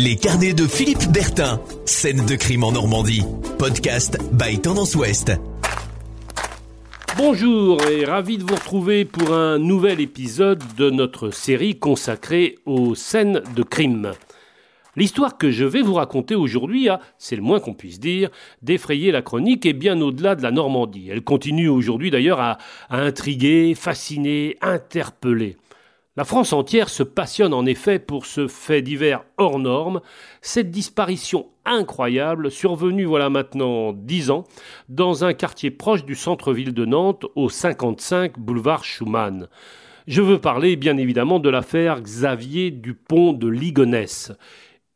Les 0.00 0.14
carnets 0.14 0.52
de 0.52 0.64
Philippe 0.64 1.10
Bertin, 1.12 1.60
scène 1.84 2.24
de 2.24 2.36
crime 2.36 2.62
en 2.62 2.70
Normandie. 2.70 3.24
Podcast 3.58 4.16
by 4.30 4.60
Tendance 4.60 4.94
Ouest. 4.94 5.32
Bonjour 7.16 7.84
et 7.88 8.04
ravi 8.04 8.38
de 8.38 8.44
vous 8.44 8.54
retrouver 8.54 9.04
pour 9.04 9.34
un 9.34 9.58
nouvel 9.58 10.00
épisode 10.00 10.62
de 10.76 10.90
notre 10.90 11.30
série 11.30 11.80
consacrée 11.80 12.60
aux 12.64 12.94
scènes 12.94 13.42
de 13.56 13.62
crime. 13.64 14.12
L'histoire 14.94 15.36
que 15.36 15.50
je 15.50 15.64
vais 15.64 15.82
vous 15.82 15.94
raconter 15.94 16.36
aujourd'hui 16.36 16.88
a, 16.88 17.00
c'est 17.18 17.34
le 17.34 17.42
moins 17.42 17.58
qu'on 17.58 17.74
puisse 17.74 17.98
dire, 17.98 18.30
d'effrayer 18.62 19.10
la 19.10 19.22
chronique 19.22 19.66
et 19.66 19.72
bien 19.72 20.00
au-delà 20.00 20.36
de 20.36 20.44
la 20.44 20.52
Normandie. 20.52 21.08
Elle 21.10 21.22
continue 21.22 21.68
aujourd'hui 21.68 22.12
d'ailleurs 22.12 22.38
à 22.38 22.58
intriguer, 22.90 23.74
fasciner, 23.74 24.58
interpeller. 24.60 25.56
La 26.18 26.24
France 26.24 26.52
entière 26.52 26.88
se 26.88 27.04
passionne 27.04 27.54
en 27.54 27.64
effet 27.64 28.00
pour 28.00 28.26
ce 28.26 28.48
fait 28.48 28.82
divers 28.82 29.22
hors 29.36 29.60
norme, 29.60 30.00
cette 30.42 30.68
disparition 30.68 31.46
incroyable 31.64 32.50
survenue 32.50 33.04
voilà 33.04 33.30
maintenant 33.30 33.92
dix 33.92 34.32
ans 34.32 34.42
dans 34.88 35.24
un 35.24 35.32
quartier 35.32 35.70
proche 35.70 36.04
du 36.04 36.16
centre-ville 36.16 36.74
de 36.74 36.84
Nantes 36.84 37.24
au 37.36 37.48
55 37.48 38.36
boulevard 38.36 38.82
Schumann. 38.82 39.46
Je 40.08 40.20
veux 40.20 40.40
parler 40.40 40.74
bien 40.74 40.96
évidemment 40.96 41.38
de 41.38 41.50
l'affaire 41.50 42.00
Xavier 42.00 42.72
Dupont 42.72 43.32
de 43.32 43.46
Ligonnès. 43.46 44.32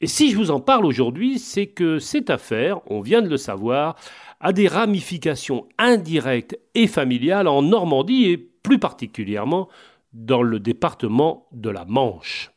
Et 0.00 0.08
si 0.08 0.32
je 0.32 0.36
vous 0.36 0.50
en 0.50 0.58
parle 0.58 0.84
aujourd'hui, 0.84 1.38
c'est 1.38 1.68
que 1.68 2.00
cette 2.00 2.30
affaire, 2.30 2.80
on 2.90 3.00
vient 3.00 3.22
de 3.22 3.28
le 3.28 3.36
savoir, 3.36 3.94
a 4.40 4.52
des 4.52 4.66
ramifications 4.66 5.68
indirectes 5.78 6.58
et 6.74 6.88
familiales 6.88 7.46
en 7.46 7.62
Normandie 7.62 8.24
et 8.24 8.38
plus 8.38 8.80
particulièrement 8.80 9.68
dans 10.12 10.42
le 10.42 10.60
département 10.60 11.46
de 11.52 11.70
la 11.70 11.84
Manche. 11.84 12.52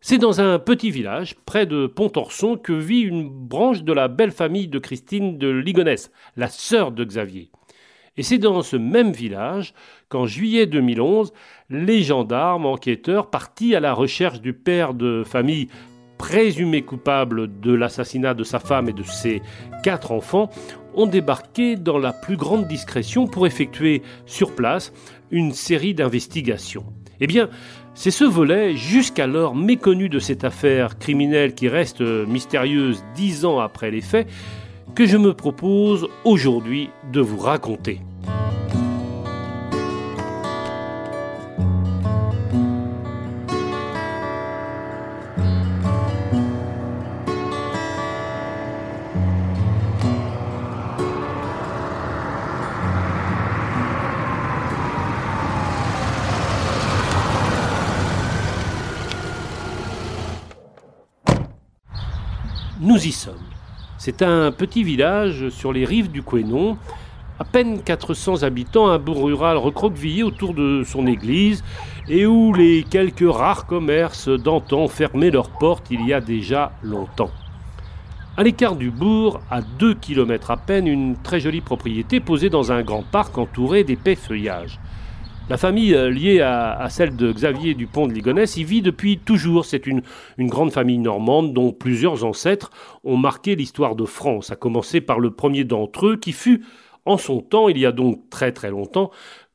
C'est 0.00 0.18
dans 0.18 0.40
un 0.40 0.58
petit 0.58 0.90
village, 0.90 1.36
près 1.46 1.64
de 1.64 1.86
Pontorson, 1.86 2.56
que 2.56 2.72
vit 2.72 3.02
une 3.02 3.28
branche 3.28 3.84
de 3.84 3.92
la 3.92 4.08
belle 4.08 4.32
famille 4.32 4.66
de 4.66 4.80
Christine 4.80 5.38
de 5.38 5.48
Ligonnès, 5.48 6.10
la 6.36 6.48
sœur 6.48 6.90
de 6.90 7.04
Xavier. 7.04 7.50
Et 8.16 8.22
c'est 8.22 8.38
dans 8.38 8.62
ce 8.62 8.76
même 8.76 9.12
village 9.12 9.74
qu'en 10.08 10.26
juillet 10.26 10.66
2011, 10.66 11.32
les 11.70 12.02
gendarmes 12.02 12.66
enquêteurs 12.66 13.30
partis 13.30 13.74
à 13.74 13.80
la 13.80 13.94
recherche 13.94 14.40
du 14.40 14.52
père 14.52 14.92
de 14.92 15.22
famille 15.24 15.68
présumé 16.18 16.82
coupable 16.82 17.60
de 17.60 17.72
l'assassinat 17.72 18.34
de 18.34 18.44
sa 18.44 18.58
femme 18.58 18.88
et 18.88 18.92
de 18.92 19.02
ses 19.02 19.40
quatre 19.82 20.12
enfants 20.12 20.50
ont 20.94 21.06
débarqué 21.06 21.76
dans 21.76 21.98
la 21.98 22.12
plus 22.12 22.36
grande 22.36 22.66
discrétion 22.66 23.26
pour 23.26 23.46
effectuer 23.46 24.02
sur 24.26 24.54
place 24.54 24.92
une 25.30 25.52
série 25.52 25.94
d'investigations. 25.94 26.84
Eh 27.20 27.26
bien, 27.26 27.48
c'est 27.94 28.10
ce 28.10 28.24
volet, 28.24 28.76
jusqu'alors 28.76 29.54
méconnu 29.54 30.08
de 30.08 30.18
cette 30.18 30.44
affaire 30.44 30.98
criminelle 30.98 31.54
qui 31.54 31.68
reste 31.68 32.00
mystérieuse 32.00 33.04
dix 33.14 33.44
ans 33.44 33.58
après 33.58 33.90
les 33.90 34.00
faits, 34.00 34.28
que 34.94 35.06
je 35.06 35.16
me 35.16 35.32
propose 35.32 36.08
aujourd'hui 36.24 36.90
de 37.12 37.20
vous 37.20 37.38
raconter. 37.38 38.00
C'est 64.04 64.22
un 64.22 64.50
petit 64.50 64.82
village 64.82 65.48
sur 65.50 65.72
les 65.72 65.84
rives 65.84 66.10
du 66.10 66.24
Quénon, 66.24 66.76
à 67.38 67.44
peine 67.44 67.80
400 67.80 68.42
habitants, 68.42 68.88
un 68.88 68.98
bourg 68.98 69.22
rural 69.22 69.56
recroquevillé 69.56 70.24
autour 70.24 70.54
de 70.54 70.82
son 70.84 71.06
église 71.06 71.62
et 72.08 72.26
où 72.26 72.52
les 72.52 72.82
quelques 72.82 73.32
rares 73.32 73.64
commerces 73.64 74.28
d'antan 74.28 74.88
fermaient 74.88 75.30
leurs 75.30 75.50
portes 75.50 75.86
il 75.92 76.04
y 76.04 76.12
a 76.12 76.20
déjà 76.20 76.72
longtemps. 76.82 77.30
À 78.36 78.42
l'écart 78.42 78.74
du 78.74 78.90
bourg, 78.90 79.40
à 79.48 79.60
deux 79.62 79.94
kilomètres 79.94 80.50
à 80.50 80.56
peine, 80.56 80.88
une 80.88 81.14
très 81.22 81.38
jolie 81.38 81.60
propriété 81.60 82.18
posée 82.18 82.50
dans 82.50 82.72
un 82.72 82.82
grand 82.82 83.04
parc 83.04 83.38
entouré 83.38 83.84
d'épais 83.84 84.16
feuillages. 84.16 84.80
La 85.52 85.58
famille 85.58 85.94
euh, 85.94 86.08
liée 86.08 86.40
à, 86.40 86.88
celle 86.88 87.14
de 87.14 87.30
Xavier 87.30 87.74
Dupont 87.74 88.06
de 88.06 88.14
Ligonnès 88.14 88.56
y 88.56 88.64
vit 88.64 88.80
depuis 88.80 89.18
toujours. 89.18 89.66
C'est 89.66 89.86
une, 89.86 90.00
une, 90.38 90.48
grande 90.48 90.72
famille 90.72 90.96
normande 90.96 91.52
dont 91.52 91.72
plusieurs 91.72 92.24
ancêtres 92.24 92.70
ont 93.04 93.18
marqué 93.18 93.54
l'histoire 93.54 93.94
de 93.94 94.06
France, 94.06 94.50
à 94.50 94.56
commencer 94.56 95.02
par 95.02 95.20
le 95.20 95.30
premier 95.30 95.64
d'entre 95.64 96.06
eux 96.06 96.16
qui 96.16 96.32
fut, 96.32 96.64
en 97.04 97.18
son 97.18 97.42
temps, 97.42 97.68
il 97.68 97.76
y 97.76 97.84
a 97.84 97.92
donc 97.92 98.30
très 98.30 98.52
très 98.52 98.70
longtemps, 98.70 99.10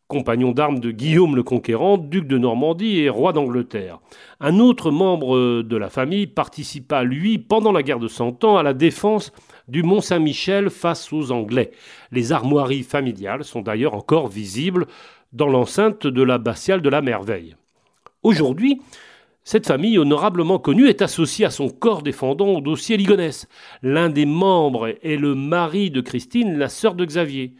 compagnon 0.07 0.51
d'armes 0.51 0.79
de 0.79 0.91
Guillaume 0.91 1.35
le 1.35 1.41
Conquérant, 1.41 1.97
duc 1.97 2.27
de 2.27 2.37
Normandie 2.37 2.99
et 2.99 3.09
roi 3.09 3.33
d'Angleterre. 3.33 3.99
Un 4.39 4.59
autre 4.59 4.91
membre 4.91 5.63
de 5.63 5.77
la 5.77 5.89
famille 5.89 6.27
participa, 6.27 7.03
lui, 7.03 7.39
pendant 7.39 7.71
la 7.71 7.81
guerre 7.81 7.99
de 7.99 8.07
Cent 8.07 8.43
Ans, 8.43 8.57
à 8.57 8.63
la 8.63 8.73
défense 8.73 9.33
du 9.67 9.83
Mont 9.83 9.99
Saint-Michel 9.99 10.69
face 10.69 11.11
aux 11.11 11.31
Anglais. 11.31 11.71
Les 12.11 12.31
armoiries 12.31 12.83
familiales 12.83 13.43
sont 13.43 13.61
d'ailleurs 13.61 13.95
encore 13.95 14.27
visibles 14.27 14.85
dans 15.33 15.47
l'enceinte 15.47 16.07
de 16.07 16.21
l'abbatiale 16.21 16.81
de 16.81 16.89
la 16.89 17.01
Merveille. 17.01 17.55
Aujourd'hui, 18.23 18.81
cette 19.43 19.67
famille 19.67 19.97
honorablement 19.97 20.59
connue 20.59 20.89
est 20.89 21.01
associée 21.01 21.45
à 21.45 21.51
son 21.51 21.69
corps 21.69 22.01
défendant 22.01 22.49
au 22.49 22.59
dossier 22.59 22.97
Ligonès. 22.97 23.47
L'un 23.81 24.09
des 24.09 24.25
membres 24.25 24.93
est 25.01 25.15
le 25.15 25.35
mari 25.35 25.89
de 25.89 26.01
Christine, 26.01 26.57
la 26.57 26.67
sœur 26.67 26.95
de 26.95 27.05
Xavier. 27.05 27.53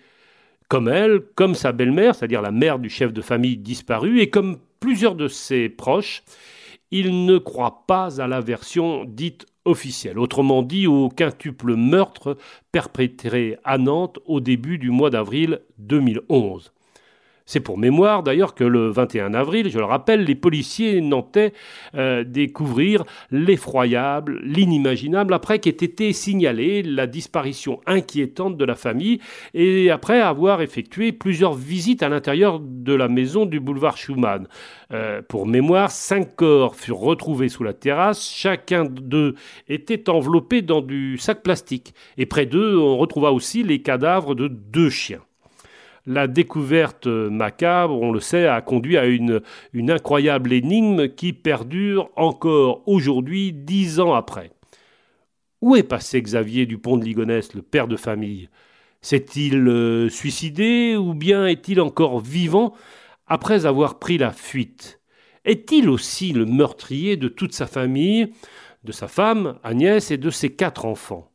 Comme 0.67 0.89
elle, 0.89 1.21
comme 1.35 1.55
sa 1.55 1.71
belle-mère, 1.71 2.13
c'est-à-dire 2.13 2.41
la 2.41 2.51
mère 2.51 2.79
du 2.79 2.89
chef 2.89 3.13
de 3.13 3.21
famille 3.21 3.55
disparu, 3.55 4.19
et 4.19 4.29
comme 4.29 4.57
plusieurs 4.81 5.15
de 5.15 5.29
ses 5.29 5.69
proches, 5.69 6.23
il 6.91 7.25
ne 7.25 7.37
croit 7.37 7.85
pas 7.87 8.21
à 8.21 8.27
la 8.27 8.41
version 8.41 9.05
dite 9.05 9.45
officielle, 9.63 10.19
autrement 10.19 10.63
dit 10.63 10.87
au 10.87 11.07
quintuple 11.07 11.75
meurtre 11.75 12.37
perpétré 12.71 13.57
à 13.63 13.77
Nantes 13.77 14.19
au 14.25 14.39
début 14.39 14.77
du 14.77 14.89
mois 14.89 15.09
d'avril 15.09 15.61
2011. 15.77 16.73
C'est 17.47 17.61
pour 17.61 17.77
mémoire 17.77 18.23
d'ailleurs 18.23 18.53
que 18.55 18.65
le 18.65 18.89
21 18.89 19.33
avril, 19.33 19.69
je 19.69 19.79
le 19.79 19.85
rappelle, 19.85 20.25
les 20.25 20.35
policiers 20.35 20.99
nantais 20.99 21.53
euh, 21.95 22.25
découvrirent 22.25 23.05
l'effroyable, 23.31 24.41
l'inimaginable, 24.43 25.33
après 25.33 25.59
qu'ait 25.59 25.69
été 25.69 26.11
signalée 26.11 26.83
la 26.83 27.07
disparition 27.07 27.79
inquiétante 27.85 28.57
de 28.57 28.65
la 28.65 28.75
famille 28.75 29.21
et 29.53 29.89
après 29.89 30.19
avoir 30.19 30.61
effectué 30.61 31.13
plusieurs 31.13 31.53
visites 31.53 32.03
à 32.03 32.09
l'intérieur 32.09 32.59
de 32.59 32.93
la 32.93 33.07
maison 33.07 33.45
du 33.45 33.61
boulevard 33.61 33.95
Schumann. 33.95 34.49
Euh, 34.91 35.21
pour 35.21 35.47
mémoire, 35.47 35.89
cinq 35.89 36.35
corps 36.35 36.75
furent 36.75 36.99
retrouvés 36.99 37.47
sous 37.47 37.63
la 37.63 37.73
terrasse, 37.73 38.29
chacun 38.29 38.83
d'eux 38.83 39.35
était 39.69 40.09
enveloppé 40.09 40.61
dans 40.61 40.81
du 40.81 41.17
sac 41.17 41.43
plastique 41.43 41.93
et 42.17 42.25
près 42.25 42.45
d'eux 42.45 42.77
on 42.77 42.97
retrouva 42.97 43.31
aussi 43.31 43.63
les 43.63 43.81
cadavres 43.81 44.35
de 44.35 44.49
deux 44.49 44.89
chiens. 44.89 45.21
La 46.09 46.27
découverte 46.27 47.05
macabre, 47.05 48.01
on 48.01 48.13
le 48.13 48.21
sait, 48.21 48.47
a 48.47 48.61
conduit 48.61 48.97
à 48.97 49.07
une, 49.07 49.41
incroyable 49.89 50.53
énigme 50.53 51.09
qui 51.09 51.33
perdure 51.33 52.09
encore 52.15 52.81
aujourd'hui, 52.87 53.51
dix 53.51 53.99
ans 53.99 54.13
après. 54.13 54.51
Où 55.59 55.75
est 55.75 55.83
passé 55.83 56.21
Xavier 56.21 56.65
Dupont 56.65 56.95
de 56.95 57.03
Ligonnès, 57.03 57.53
le 57.53 57.61
père 57.61 57.89
de 57.89 57.97
famille? 57.97 58.47
S'est-il 59.01 59.67
euh, 59.67 60.07
suicidé 60.07 60.95
ou 60.95 61.13
bien 61.13 61.45
est-il 61.45 61.81
encore 61.81 62.21
vivant 62.21 62.73
après 63.27 63.65
avoir 63.65 63.99
pris 63.99 64.17
la 64.17 64.31
fuite? 64.31 65.01
Est-il 65.43 65.89
aussi 65.89 66.31
le 66.31 66.45
meurtrier 66.45 67.17
de 67.17 67.27
toute 67.27 67.53
sa 67.53 67.67
famille, 67.67 68.31
de 68.85 68.93
sa 68.93 69.09
femme, 69.09 69.59
Agnès, 69.61 70.09
et 70.09 70.17
de 70.17 70.29
ses 70.29 70.55
quatre 70.55 70.85
enfants? 70.85 71.29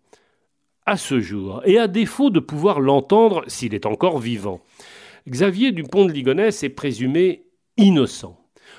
À 0.87 0.96
ce 0.96 1.20
jour, 1.20 1.62
et 1.64 1.79
à 1.79 1.88
défaut 1.88 2.31
de 2.31 2.40
pouvoir 2.40 2.81
l'entendre 2.81 3.44
s'il 3.46 3.75
est 3.75 3.87
encore 3.87 4.19
vivant. 4.19 4.61
Xavier 5.29 5.73
Dupont 5.73 6.06
de 6.06 6.12
Ligonnès 6.12 6.62
est 6.62 6.69
présumé 6.69 7.44
innocent. 7.76 8.38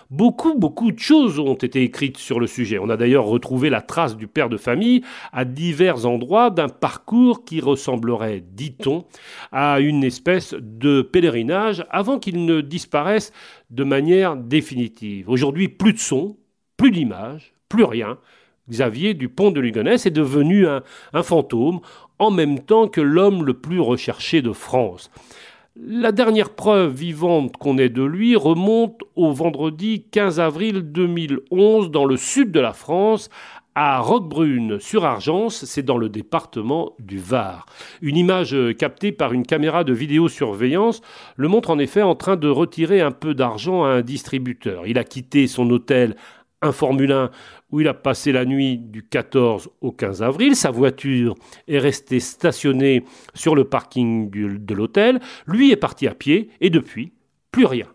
Beaucoup, 0.10 0.56
beaucoup 0.56 0.92
de 0.92 1.00
choses 1.00 1.40
ont 1.40 1.56
été 1.56 1.82
écrites 1.82 2.18
sur 2.18 2.40
le 2.40 2.48
sujet. 2.48 2.78
On 2.78 2.90
a 2.90 2.98
d'ailleurs 2.98 3.26
retrouvé 3.26 3.70
la 3.70 3.82
trace 3.82 4.18
du 4.18 4.28
père 4.28 4.50
de 4.50 4.58
famille 4.58 5.02
à 5.32 5.46
divers 5.46 6.06
endroits 6.06 6.50
d'un 6.50 6.70
parcours 6.70 7.46
qui 7.46 7.62
ressemblerait, 7.62 8.44
dit-on, 8.46 9.06
à 9.52 9.80
une 9.80 10.04
espèce 10.04 10.54
de 10.60 11.02
pèlerinage 11.02 11.86
avant 11.90 12.20
qu'il 12.20 12.46
ne 12.46 12.62
disparaisse 12.62 13.32
de 13.70 13.84
manière 13.84 14.36
définitive. 14.36 15.30
Aujourd'hui, 15.30 15.70
plus 15.70 15.94
de 15.94 16.00
son, 16.00 16.38
plus 16.78 16.92
d'images, 16.92 17.54
plus 17.70 17.84
rien. 17.84 18.18
Xavier 18.70 19.14
Dupont 19.14 19.52
de 19.52 19.60
Ligonnès 19.60 20.06
est 20.06 20.12
devenu 20.12 20.68
un, 20.68 20.84
un 21.14 21.24
fantôme 21.24 21.80
en 22.20 22.32
même 22.32 22.60
temps 22.60 22.88
que 22.88 23.02
l'homme 23.02 23.44
le 23.44 23.54
plus 23.54 23.80
recherché 23.80 24.42
de 24.42 24.52
France. 24.52 25.12
La 25.76 26.12
dernière 26.12 26.52
preuve 26.52 26.94
vivante 26.94 27.58
qu'on 27.58 27.80
ait 27.80 27.90
de 27.90 28.04
lui 28.04 28.36
remonte 28.36 29.02
au 29.16 29.32
vendredi 29.32 30.06
15 30.12 30.40
avril 30.40 30.82
2011 30.92 31.90
dans 31.90 32.06
le 32.06 32.16
sud 32.16 32.52
de 32.52 32.60
la 32.60 32.74
France, 32.74 33.32
à 33.76 34.00
Roquebrune 34.00 34.80
sur 34.80 35.04
Argence, 35.04 35.66
c'est 35.66 35.82
dans 35.82 35.98
le 35.98 36.10
département 36.10 36.94
du 37.00 37.18
Var. 37.18 37.66
Une 38.04 38.18
image 38.18 38.56
captée 38.78 39.12
par 39.12 39.34
une 39.34 39.48
caméra 39.48 39.84
de 39.84 39.94
vidéosurveillance 39.94 41.02
le 41.38 41.48
montre 41.48 41.72
en 41.72 41.80
effet 41.80 42.04
en 42.04 42.14
train 42.14 42.36
de 42.36 42.48
retirer 42.48 43.02
un 43.02 43.10
peu 43.10 43.34
d'argent 43.34 43.84
à 43.84 43.90
un 43.90 44.02
distributeur. 44.02 44.86
Il 44.86 45.00
a 45.00 45.04
quitté 45.04 45.48
son 45.48 45.68
hôtel 45.72 46.16
un 46.64 46.72
Formule 46.72 47.12
1 47.12 47.30
où 47.72 47.82
il 47.82 47.88
a 47.88 47.94
passé 47.94 48.32
la 48.32 48.46
nuit 48.46 48.78
du 48.78 49.04
14 49.04 49.70
au 49.82 49.92
15 49.92 50.24
avril. 50.24 50.56
Sa 50.56 50.72
voiture 50.72 51.36
est 51.68 51.80
restée 51.80 52.20
stationnée 52.20 53.04
sur 53.34 53.56
le 53.56 53.66
parking 53.66 54.30
de 54.30 54.74
l'hôtel. 54.74 55.20
Lui 55.46 55.72
est 55.72 55.78
parti 55.78 56.08
à 56.08 56.16
pied 56.16 56.50
et 56.62 56.70
depuis, 56.70 57.14
plus 57.52 57.66
rien 57.66 57.88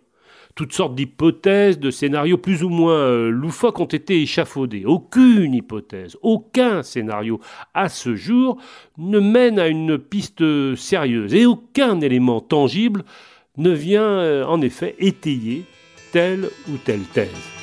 toutes 0.59 0.73
sortes 0.73 0.97
d'hypothèses, 0.97 1.79
de 1.79 1.93
scénarios 1.93 2.37
plus 2.37 2.65
ou 2.65 2.69
moins 2.69 2.99
euh, 2.99 3.31
loufoques 3.31 3.79
ont 3.79 3.85
été 3.85 4.21
échafaudés. 4.21 4.83
Aucune 4.85 5.55
hypothèse, 5.55 6.17
aucun 6.21 6.83
scénario 6.83 7.39
à 7.75 7.89
ce 7.89 8.17
jour 8.17 8.61
ne 8.97 9.21
mène 9.21 9.61
à 9.61 9.69
une 9.69 9.99
piste 9.99 10.43
sérieuse 10.75 11.33
et 11.33 11.47
aucun 11.47 12.01
élément 12.01 12.41
tangible 12.41 13.05
ne 13.57 13.71
vient 13.71 14.03
euh, 14.03 14.45
en 14.47 14.61
effet 14.61 14.97
étayer 14.99 15.63
telle 16.11 16.51
ou 16.69 16.77
telle 16.85 17.05
thèse. 17.15 17.58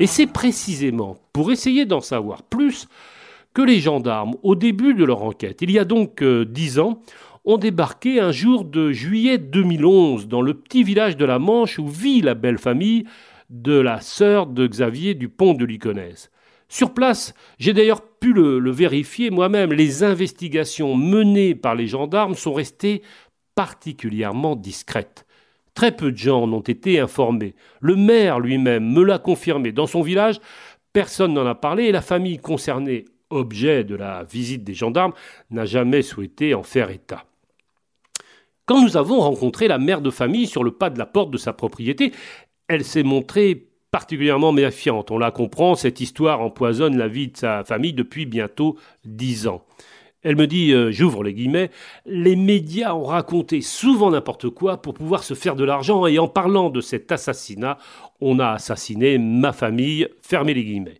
Et 0.00 0.06
c'est 0.06 0.26
précisément 0.26 1.18
pour 1.34 1.52
essayer 1.52 1.84
d'en 1.84 2.00
savoir 2.00 2.42
plus 2.42 2.88
que 3.52 3.60
les 3.60 3.80
gendarmes, 3.80 4.34
au 4.42 4.54
début 4.54 4.94
de 4.94 5.04
leur 5.04 5.22
enquête, 5.22 5.58
il 5.60 5.70
y 5.70 5.78
a 5.78 5.84
donc 5.84 6.22
euh, 6.22 6.46
dix 6.46 6.78
ans, 6.78 7.02
ont 7.44 7.58
débarqué 7.58 8.18
un 8.18 8.32
jour 8.32 8.64
de 8.64 8.92
juillet 8.92 9.36
2011 9.36 10.26
dans 10.26 10.40
le 10.40 10.54
petit 10.54 10.84
village 10.84 11.18
de 11.18 11.26
la 11.26 11.38
Manche 11.38 11.78
où 11.78 11.86
vit 11.86 12.22
la 12.22 12.34
belle 12.34 12.56
famille 12.56 13.04
de 13.50 13.78
la 13.78 14.00
sœur 14.00 14.46
de 14.46 14.66
Xavier 14.66 15.12
Dupont 15.14 15.52
de 15.52 15.66
Ligonnès. 15.66 16.30
Sur 16.70 16.94
place, 16.94 17.34
j'ai 17.58 17.74
d'ailleurs 17.74 18.00
pu 18.00 18.32
le 18.32 18.70
vérifier 18.70 19.28
moi-même, 19.28 19.72
les 19.72 20.02
investigations 20.02 20.94
menées 20.94 21.54
par 21.54 21.74
les 21.74 21.88
gendarmes 21.88 22.34
sont 22.34 22.54
restées 22.54 23.02
particulièrement 23.54 24.56
discrètes. 24.56 25.26
Très 25.74 25.92
peu 25.92 26.12
de 26.12 26.16
gens 26.16 26.42
en 26.42 26.52
ont 26.52 26.60
été 26.60 27.00
informés. 27.00 27.54
Le 27.80 27.96
maire 27.96 28.40
lui-même 28.40 28.92
me 28.92 29.02
l'a 29.02 29.18
confirmé. 29.18 29.72
Dans 29.72 29.86
son 29.86 30.02
village, 30.02 30.40
personne 30.92 31.34
n'en 31.34 31.46
a 31.46 31.54
parlé 31.54 31.84
et 31.84 31.92
la 31.92 32.02
famille 32.02 32.38
concernée, 32.38 33.04
objet 33.30 33.84
de 33.84 33.94
la 33.94 34.24
visite 34.24 34.64
des 34.64 34.74
gendarmes, 34.74 35.12
n'a 35.50 35.64
jamais 35.64 36.02
souhaité 36.02 36.54
en 36.54 36.62
faire 36.62 36.90
état. 36.90 37.24
Quand 38.66 38.82
nous 38.82 38.96
avons 38.96 39.20
rencontré 39.20 39.68
la 39.68 39.78
mère 39.78 40.00
de 40.00 40.10
famille 40.10 40.46
sur 40.46 40.62
le 40.62 40.70
pas 40.70 40.90
de 40.90 40.98
la 40.98 41.06
porte 41.06 41.30
de 41.30 41.38
sa 41.38 41.52
propriété, 41.52 42.12
elle 42.68 42.84
s'est 42.84 43.02
montrée 43.02 43.66
particulièrement 43.90 44.52
méfiante. 44.52 45.10
On 45.10 45.18
la 45.18 45.30
comprend, 45.30 45.74
cette 45.74 46.00
histoire 46.00 46.40
empoisonne 46.40 46.96
la 46.96 47.08
vie 47.08 47.28
de 47.28 47.36
sa 47.36 47.64
famille 47.64 47.92
depuis 47.92 48.26
bientôt 48.26 48.76
dix 49.04 49.48
ans. 49.48 49.64
Elle 50.22 50.36
me 50.36 50.46
dit, 50.46 50.72
euh, 50.72 50.90
j'ouvre 50.92 51.22
les 51.22 51.32
guillemets, 51.32 51.70
les 52.04 52.36
médias 52.36 52.94
ont 52.94 53.04
raconté 53.04 53.62
souvent 53.62 54.10
n'importe 54.10 54.50
quoi 54.50 54.82
pour 54.82 54.94
pouvoir 54.94 55.22
se 55.22 55.34
faire 55.34 55.56
de 55.56 55.64
l'argent 55.64 56.06
et 56.06 56.18
en 56.18 56.28
parlant 56.28 56.68
de 56.68 56.80
cet 56.80 57.10
assassinat, 57.10 57.78
on 58.20 58.38
a 58.38 58.50
assassiné 58.50 59.16
ma 59.16 59.52
famille, 59.52 60.08
fermez 60.20 60.52
les 60.52 60.64
guillemets. 60.64 60.99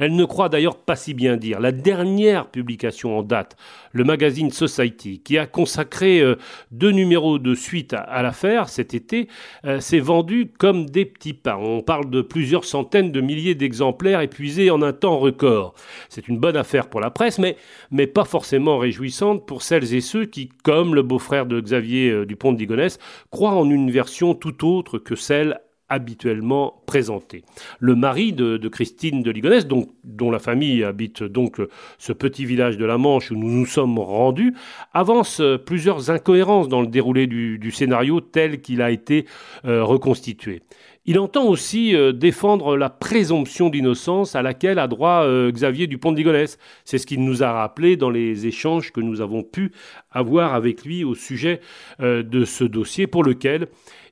Elle 0.00 0.16
ne 0.16 0.24
croit 0.24 0.48
d'ailleurs 0.48 0.78
pas 0.78 0.96
si 0.96 1.12
bien 1.12 1.36
dire. 1.36 1.60
La 1.60 1.72
dernière 1.72 2.48
publication 2.48 3.18
en 3.18 3.22
date, 3.22 3.56
le 3.92 4.02
magazine 4.02 4.50
Society, 4.50 5.20
qui 5.20 5.36
a 5.36 5.46
consacré 5.46 6.20
euh, 6.20 6.36
deux 6.70 6.90
numéros 6.90 7.38
de 7.38 7.54
suite 7.54 7.92
à, 7.92 8.22
l'affaire 8.22 8.70
cet 8.70 8.94
été, 8.94 9.28
euh, 9.66 9.78
s'est 9.78 10.00
vendu 10.00 10.50
comme 10.58 10.86
des 10.86 11.04
petits 11.04 11.34
pains. 11.34 11.58
On 11.60 11.82
parle 11.82 12.08
de 12.08 12.22
plusieurs 12.22 12.64
centaines 12.64 13.12
de 13.12 13.20
milliers 13.20 13.54
d'exemplaires 13.54 14.22
épuisés 14.22 14.70
en 14.70 14.80
un 14.80 14.94
temps 14.94 15.18
record. 15.18 15.74
C'est 16.08 16.28
une 16.28 16.38
bonne 16.38 16.56
affaire 16.56 16.88
pour 16.88 17.00
la 17.00 17.10
presse, 17.10 17.38
mais, 17.38 17.56
mais 17.90 18.06
pas 18.06 18.24
forcément 18.24 18.78
réjouissante 18.78 19.46
pour 19.46 19.60
celles 19.60 19.92
et 19.94 20.00
ceux 20.00 20.24
qui, 20.24 20.48
comme 20.64 20.94
le 20.94 21.02
beau-frère 21.02 21.44
de 21.44 21.60
Xavier 21.60 22.10
euh, 22.10 22.24
Dupont 22.24 22.54
de 22.54 22.58
Ligonnès, 22.58 22.98
croient 23.30 23.52
en 23.52 23.68
une 23.68 23.90
version 23.90 24.34
tout 24.34 24.66
autre 24.66 24.96
que 24.96 25.14
celle 25.14 25.60
habituellement 25.90 26.82
présenté. 26.86 27.44
Le 27.78 27.94
mari 27.94 28.32
de, 28.32 28.56
Christine 28.68 29.22
de 29.22 29.30
Ligonnès, 29.30 29.66
dont 29.66 30.30
la 30.30 30.38
famille 30.38 30.84
habite 30.84 31.22
donc 31.22 31.60
ce 31.98 32.12
petit 32.12 32.46
village 32.46 32.78
de 32.78 32.84
la 32.84 32.96
Manche 32.96 33.30
où 33.30 33.36
nous 33.36 33.50
nous 33.50 33.66
sommes 33.66 33.98
rendus, 33.98 34.54
avance 34.94 35.42
plusieurs 35.66 36.10
incohérences 36.10 36.68
dans 36.68 36.80
le 36.80 36.86
déroulé 36.86 37.26
du, 37.26 37.70
scénario 37.70 38.20
tel 38.20 38.60
qu'il 38.60 38.82
a 38.82 38.90
été 38.90 39.26
euh, 39.64 39.84
reconstitué. 39.84 40.62
Il 41.06 41.18
entend 41.18 41.46
aussi 41.46 41.96
euh, 41.96 42.12
défendre 42.12 42.76
la 42.76 42.90
présomption 42.90 43.70
d'innocence 43.70 44.36
à 44.36 44.42
laquelle 44.42 44.78
a 44.78 44.86
droit 44.86 45.24
euh, 45.24 45.50
Xavier 45.50 45.86
Dupont 45.86 46.12
de 46.12 46.18
Ligonnès. 46.18 46.58
C'est 46.84 46.98
ce 46.98 47.06
qu'il 47.06 47.24
nous 47.24 47.42
a 47.42 47.52
rappelé 47.52 47.96
dans 47.96 48.10
les 48.10 48.46
échanges 48.46 48.92
que 48.92 49.00
nous 49.00 49.20
avons 49.20 49.42
pu 49.42 49.72
avoir 50.10 50.54
avec 50.54 50.84
lui 50.84 51.04
au 51.04 51.14
sujet 51.14 51.60
de 52.00 52.44
ce 52.44 52.64
dossier 52.64 53.06
pour 53.06 53.24
lequel 53.24 53.68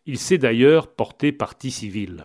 il 0.08 0.18
s'est 0.18 0.38
d'ailleurs 0.38 0.88
porté 0.88 1.32
partie 1.32 1.70
civile. 1.70 2.24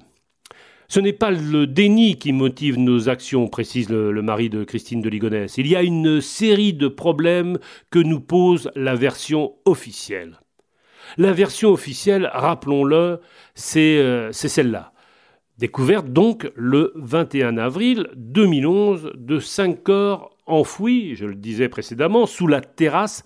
Ce 0.88 1.02
n'est 1.02 1.12
pas 1.12 1.32
le 1.32 1.68
déni 1.68 2.16
qui 2.18 2.32
motive 2.32 2.80
nos 2.80 3.10
actions, 3.10 3.48
précise 3.48 3.90
le, 3.90 4.22
mari 4.22 4.50
de 4.50 4.64
Christine 4.64 5.02
de 5.02 5.10
Ligonnès. 5.10 5.58
Il 5.58 5.68
y 5.68 5.76
a 5.76 5.84
une 5.84 6.22
série 6.22 6.74
de 6.74 6.88
problèmes 6.88 7.60
que 7.92 8.00
nous 8.00 8.22
pose 8.22 8.72
la 8.76 8.96
version 8.96 9.56
officielle. 9.66 10.40
La 11.18 11.34
version 11.34 11.72
officielle, 11.72 12.30
rappelons-le, 12.32 13.20
c'est 13.54 13.98
euh, 13.98 14.32
celle-là. 14.32 14.94
Découverte 15.58 16.08
donc 16.08 16.50
le 16.56 16.94
21 16.96 17.58
avril 17.58 18.08
2011 18.16 19.12
de 19.16 19.40
cinq 19.40 19.84
corps 19.84 20.38
enfouis, 20.46 21.16
je 21.16 21.26
le 21.26 21.36
disais 21.36 21.68
précédemment, 21.68 22.28
sous 22.28 22.48
la 22.48 22.62
terrasse 22.62 23.26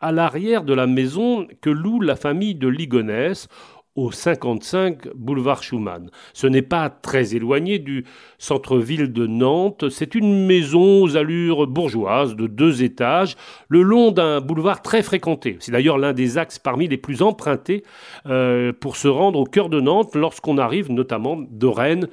à 0.00 0.12
l'arrière 0.12 0.62
de 0.62 0.74
la 0.74 0.86
maison 0.86 1.46
que 1.60 1.70
loue 1.70 2.00
la 2.00 2.16
famille 2.16 2.54
de 2.54 2.68
Ligonnès 2.68 3.48
au 3.96 4.12
55 4.12 5.08
boulevard 5.14 5.62
Schumann. 5.62 6.10
Ce 6.34 6.46
n'est 6.46 6.62
pas 6.62 6.90
très 6.90 7.34
éloigné 7.34 7.78
du 7.78 8.04
centre-ville 8.38 9.12
de 9.12 9.26
Nantes, 9.26 9.88
c'est 9.88 10.14
une 10.14 10.46
maison 10.46 11.02
aux 11.02 11.16
allures 11.16 11.66
bourgeoises 11.66 12.36
de 12.36 12.46
deux 12.46 12.82
étages, 12.82 13.36
le 13.68 13.82
long 13.82 14.12
d'un 14.12 14.40
boulevard 14.40 14.82
très 14.82 15.02
fréquenté. 15.02 15.56
C'est 15.60 15.72
d'ailleurs 15.72 15.98
l'un 15.98 16.12
des 16.12 16.38
axes 16.38 16.58
parmi 16.58 16.86
les 16.86 16.98
plus 16.98 17.22
empruntés 17.22 17.82
euh, 18.26 18.72
pour 18.72 18.96
se 18.96 19.08
rendre 19.08 19.40
au 19.40 19.44
cœur 19.44 19.68
de 19.68 19.80
Nantes 19.80 20.14
lorsqu'on 20.14 20.58
arrive 20.58 20.92
notamment 20.92 21.36
de 21.36 21.66
Rennes 21.66 22.08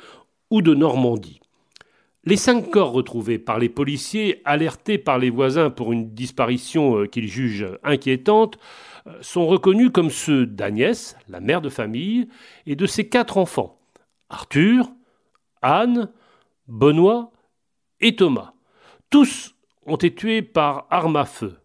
ou 0.49 0.61
de 0.61 0.73
Normandie. 0.73 1.41
Les 2.25 2.37
cinq 2.37 2.69
corps 2.69 2.93
retrouvés 2.93 3.37
par 3.37 3.59
les 3.59 3.67
policiers, 3.67 4.41
alertés 4.45 4.97
par 4.97 5.17
les 5.17 5.29
voisins 5.29 5.69
pour 5.69 5.91
une 5.91 6.13
disparition 6.13 6.99
euh, 6.99 7.05
qu'ils 7.05 7.27
jugent 7.27 7.67
inquiétante, 7.83 8.57
sont 9.21 9.47
reconnus 9.47 9.91
comme 9.93 10.09
ceux 10.09 10.45
d'Agnès, 10.45 11.17
la 11.27 11.39
mère 11.39 11.61
de 11.61 11.69
famille, 11.69 12.29
et 12.65 12.75
de 12.75 12.85
ses 12.85 13.09
quatre 13.09 13.37
enfants, 13.37 13.79
Arthur, 14.29 14.89
Anne, 15.61 16.09
Benoît 16.67 17.31
et 17.99 18.15
Thomas. 18.15 18.53
Tous 19.09 19.55
ont 19.85 19.95
été 19.95 20.13
tués 20.13 20.41
par 20.41 20.87
arme 20.89 21.15
à 21.15 21.25
feu. 21.25 21.57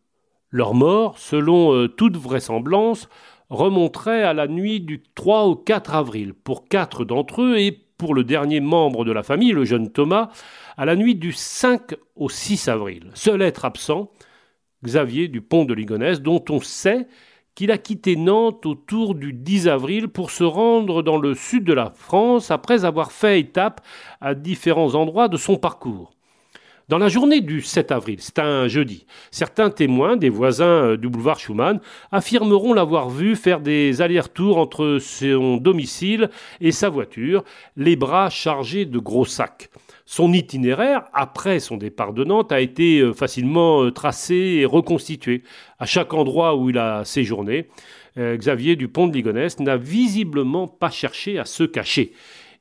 Leur 0.50 0.74
mort, 0.74 1.18
selon 1.18 1.74
euh, 1.74 1.88
toute 1.88 2.16
vraisemblance, 2.16 3.08
remonterait 3.50 4.22
à 4.22 4.34
la 4.34 4.48
nuit 4.48 4.80
du 4.80 5.02
3 5.14 5.44
au 5.44 5.56
4 5.56 5.94
avril 5.94 6.34
pour 6.34 6.68
quatre 6.68 7.04
d'entre 7.04 7.42
eux 7.42 7.58
et 7.58 7.72
pour 7.72 8.14
le 8.14 8.24
dernier 8.24 8.60
membre 8.60 9.04
de 9.04 9.12
la 9.12 9.22
famille, 9.22 9.52
le 9.52 9.64
jeune 9.64 9.90
Thomas, 9.90 10.30
à 10.76 10.84
la 10.84 10.94
nuit 10.94 11.16
du 11.16 11.32
5 11.32 11.94
au 12.14 12.28
6 12.28 12.68
avril. 12.68 13.10
Seul 13.14 13.42
être 13.42 13.64
absent, 13.64 14.10
Xavier 14.84 15.28
du 15.28 15.40
Pont 15.40 15.64
de 15.64 15.74
Ligonnès, 15.74 16.22
dont 16.22 16.44
on 16.50 16.60
sait 16.60 17.08
qu'il 17.58 17.72
a 17.72 17.78
quitté 17.78 18.14
Nantes 18.14 18.66
autour 18.66 19.16
du 19.16 19.32
10 19.32 19.66
avril 19.66 20.06
pour 20.06 20.30
se 20.30 20.44
rendre 20.44 21.02
dans 21.02 21.16
le 21.16 21.34
sud 21.34 21.64
de 21.64 21.72
la 21.72 21.90
France 21.90 22.52
après 22.52 22.84
avoir 22.84 23.10
fait 23.10 23.40
étape 23.40 23.80
à 24.20 24.36
différents 24.36 24.94
endroits 24.94 25.26
de 25.26 25.36
son 25.36 25.56
parcours. 25.56 26.12
Dans 26.88 26.96
la 26.96 27.10
journée 27.10 27.42
du 27.42 27.60
7 27.60 27.92
avril, 27.92 28.16
c'est 28.18 28.38
un 28.38 28.66
jeudi, 28.66 29.04
certains 29.30 29.68
témoins 29.68 30.16
des 30.16 30.30
voisins 30.30 30.64
euh, 30.64 30.96
du 30.96 31.10
boulevard 31.10 31.38
Schumann 31.38 31.80
affirmeront 32.12 32.72
l'avoir 32.72 33.10
vu 33.10 33.36
faire 33.36 33.60
des 33.60 34.00
allers-retours 34.00 34.56
entre 34.56 34.96
son 34.98 35.58
domicile 35.58 36.30
et 36.62 36.72
sa 36.72 36.88
voiture, 36.88 37.44
les 37.76 37.94
bras 37.94 38.30
chargés 38.30 38.86
de 38.86 38.98
gros 38.98 39.26
sacs. 39.26 39.68
Son 40.06 40.32
itinéraire, 40.32 41.04
après 41.12 41.60
son 41.60 41.76
départ 41.76 42.14
de 42.14 42.24
Nantes, 42.24 42.52
a 42.52 42.60
été 42.62 43.00
euh, 43.00 43.12
facilement 43.12 43.82
euh, 43.82 43.90
tracé 43.90 44.34
et 44.34 44.64
reconstitué. 44.64 45.42
À 45.78 45.84
chaque 45.84 46.14
endroit 46.14 46.56
où 46.56 46.70
il 46.70 46.78
a 46.78 47.04
séjourné, 47.04 47.68
Xavier 48.16 48.74
Dupont 48.74 49.06
de 49.06 49.14
Ligonnès 49.14 49.60
n'a 49.60 49.76
visiblement 49.76 50.66
pas 50.66 50.90
cherché 50.90 51.38
à 51.38 51.44
se 51.44 51.62
cacher. 51.62 52.14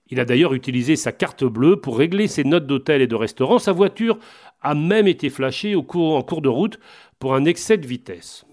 Il 0.10 0.20
a 0.20 0.26
d'ailleurs 0.26 0.54
utilisé 0.54 0.96
sa 0.96 1.12
carte 1.12 1.44
bleue 1.44 1.76
pour 1.78 1.98
régler 1.98 2.28
ses 2.28 2.44
notes 2.44 2.66
d'hôtel 2.66 3.02
et 3.02 3.08
de 3.08 3.16
restaurant. 3.16 3.60
Sa 3.60 3.74
voiture 3.74 4.18
a 4.62 4.74
même 4.74 5.08
été 5.08 5.30
flashée 5.30 5.76
en 5.76 5.84
cours 5.84 6.42
de 6.42 6.50
route 6.50 6.80
pour 7.20 7.36
un 7.36 7.46
excès 7.46 7.78
de 7.78 7.86
vitesse. 7.86 8.46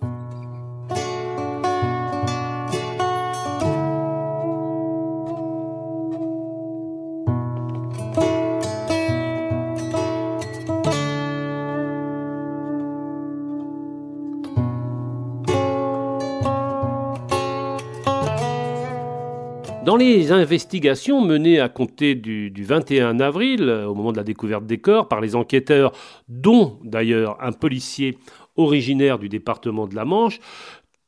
Dans 19.94 19.98
les 19.98 20.32
investigations 20.32 21.24
menées 21.24 21.60
à 21.60 21.68
compter 21.68 22.16
du, 22.16 22.50
21 22.52 23.20
avril, 23.20 23.68
euh, 23.68 23.86
au 23.86 23.94
moment 23.94 24.10
de 24.10 24.16
la 24.16 24.24
découverte 24.24 24.66
des 24.66 24.78
corps, 24.78 25.06
par 25.06 25.20
les 25.20 25.36
enquêteurs, 25.36 25.92
dont 26.26 26.80
d'ailleurs 26.82 27.40
un 27.40 27.52
policier 27.52 28.18
originaire 28.56 29.20
du 29.20 29.28
département 29.28 29.86
de 29.86 29.94
la 29.94 30.04
Manche, 30.04 30.40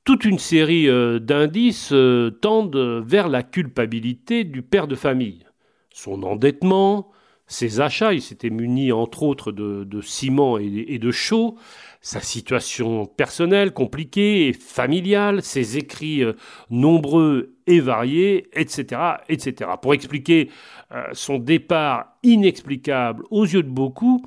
toute 0.05 0.25
une 0.25 0.39
série 0.39 0.89
euh, 0.89 1.19
d'indices 1.19 1.91
euh, 1.93 2.31
tendent 2.31 3.03
vers 3.05 3.27
la 3.27 3.43
culpabilité 3.43 4.45
du 4.45 4.63
père 4.63 4.87
de 4.87 4.95
famille. 4.95 5.45
Son 5.93 6.23
endettement, 6.23 7.11
ses 7.49 7.81
achats, 7.81 8.13
il 8.13 8.23
s'était 8.23 8.51
muni 8.51 8.93
entre 8.93 9.25
autres 9.25 9.51
de, 9.51 10.01
ciment 10.01 10.59
et, 10.59 11.01
de 11.01 11.11
chaux, 11.11 11.57
sa 12.03 12.21
situation 12.21 13.07
personnelle 13.07 13.73
compliquée 13.73 14.47
et 14.47 14.53
familiale, 14.53 15.43
ses 15.43 15.77
écrits 15.77 16.23
nombreux 16.71 17.56
et 17.67 17.81
variés, 17.81 18.49
etc., 18.53 19.01
etc. 19.29 19.71
Pour 19.81 19.95
expliquer 19.95 20.51
euh, 20.93 21.05
son 21.13 21.39
départ 21.39 22.17
inexplicable 22.23 23.25
aux 23.31 23.45
yeux 23.45 23.63
de 23.63 23.69
beaucoup, 23.69 24.25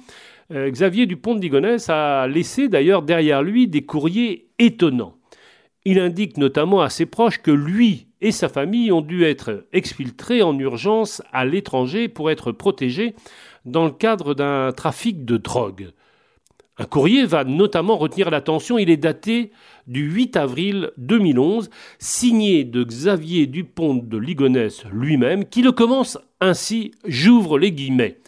euh, 0.52 0.70
Xavier 0.70 1.06
Dupont 1.06 1.36
de 1.36 1.42
Ligonnès 1.42 1.90
a 1.90 2.28
laissé 2.28 2.70
d'ailleurs 2.70 3.02
derrière 3.02 3.44
lui 3.44 3.68
des 3.68 3.84
courriers 3.84 4.50
étonnants. 4.58 5.16
Il 5.86 6.00
indique 6.00 6.38
notamment 6.38 6.82
à 6.82 6.90
ses 6.90 7.06
proches 7.06 7.42
que 7.42 7.52
lui 7.52 8.08
et 8.22 8.32
sa 8.32 8.50
famille 8.50 8.92
ont 8.92 9.02
dû 9.02 9.24
être 9.24 9.66
exfiltrés 9.72 10.42
en 10.42 10.58
urgence 10.60 11.22
à 11.32 11.46
l'étranger 11.46 12.10
pour 12.10 12.30
être 12.30 12.52
protégés 12.52 13.16
dans 13.66 13.86
le 13.86 13.92
cadre 13.92 14.34
d'un 14.34 14.72
trafic 14.72 15.24
de 15.24 15.38
drogue. 15.38 15.92
Un 16.82 16.86
courrier 16.86 17.26
va 17.26 17.44
notamment 17.44 17.98
retenir 17.98 18.30
l'attention, 18.30 18.78
il 18.78 18.90
est 18.90 18.96
daté 18.96 19.52
du 19.86 20.10
8 20.10 20.38
avril 20.38 20.92
2011, 20.96 21.70
signé 22.00 22.64
de 22.64 22.86
Xavier 22.86 23.48
Dupont 23.48 23.96
de 23.96 24.18
Ligonnès 24.18 24.86
lui-même, 24.86 25.44
qui 25.44 25.62
le 25.62 25.74
commence 25.74 26.18
ainsi, 26.40 26.92
j'ouvre 27.06 27.60
les 27.60 27.74
guillemets. 27.74 28.20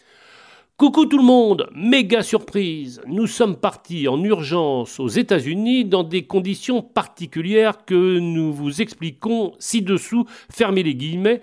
Coucou 0.75 1.05
tout 1.05 1.17
le 1.17 1.24
monde, 1.24 1.70
méga 1.74 2.24
surprise. 2.24 3.01
Nous 3.08 3.27
sommes 3.27 3.55
partis 3.55 4.10
en 4.10 4.22
urgence 4.22 5.00
aux 5.00 5.08
États-Unis 5.08 5.86
dans 5.86 6.03
des 6.03 6.24
conditions 6.24 6.81
particulières 6.81 7.86
que 7.86 8.20
nous 8.20 8.51
vous 8.51 8.81
expliquons 8.81 9.53
ci-dessous, 9.60 10.25
fermez 10.51 10.84
les 10.84 10.96
guillemets, 10.96 11.41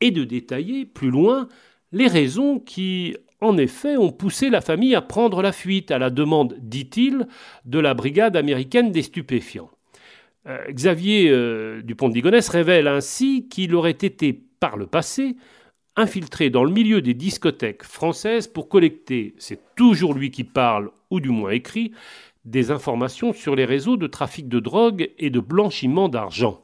et 0.00 0.12
de 0.12 0.22
détailler 0.22 0.84
plus 0.86 1.10
loin 1.10 1.48
les 1.90 2.06
raisons 2.06 2.60
qui, 2.60 3.16
en 3.40 3.56
effet, 3.58 3.96
ont 3.96 4.12
poussé 4.12 4.50
la 4.50 4.60
famille 4.60 4.94
à 4.94 5.02
prendre 5.02 5.42
la 5.42 5.52
fuite 5.52 5.90
à 5.90 5.98
la 5.98 6.10
demande, 6.10 6.56
dit-il, 6.60 7.26
de 7.64 7.78
la 7.78 7.94
brigade 7.94 8.36
américaine 8.36 8.92
des 8.92 9.02
stupéfiants. 9.02 9.70
Euh, 10.46 10.58
Xavier 10.70 11.30
euh, 11.30 11.82
Dupont 11.82 12.08
de 12.08 12.50
révèle 12.50 12.88
ainsi 12.88 13.48
qu'il 13.48 13.74
aurait 13.74 13.90
été, 13.92 14.32
par 14.60 14.76
le 14.76 14.86
passé, 14.86 15.36
infiltré 15.96 16.50
dans 16.50 16.64
le 16.64 16.72
milieu 16.72 17.00
des 17.00 17.14
discothèques 17.14 17.84
françaises 17.84 18.48
pour 18.48 18.68
collecter, 18.68 19.34
c'est 19.38 19.60
toujours 19.76 20.14
lui 20.14 20.30
qui 20.30 20.44
parle, 20.44 20.90
ou 21.10 21.20
du 21.20 21.30
moins 21.30 21.50
écrit, 21.50 21.92
des 22.44 22.70
informations 22.70 23.32
sur 23.32 23.56
les 23.56 23.64
réseaux 23.64 23.96
de 23.96 24.06
trafic 24.06 24.48
de 24.48 24.60
drogue 24.60 25.10
et 25.18 25.30
de 25.30 25.40
blanchiment 25.40 26.08
d'argent. 26.08 26.63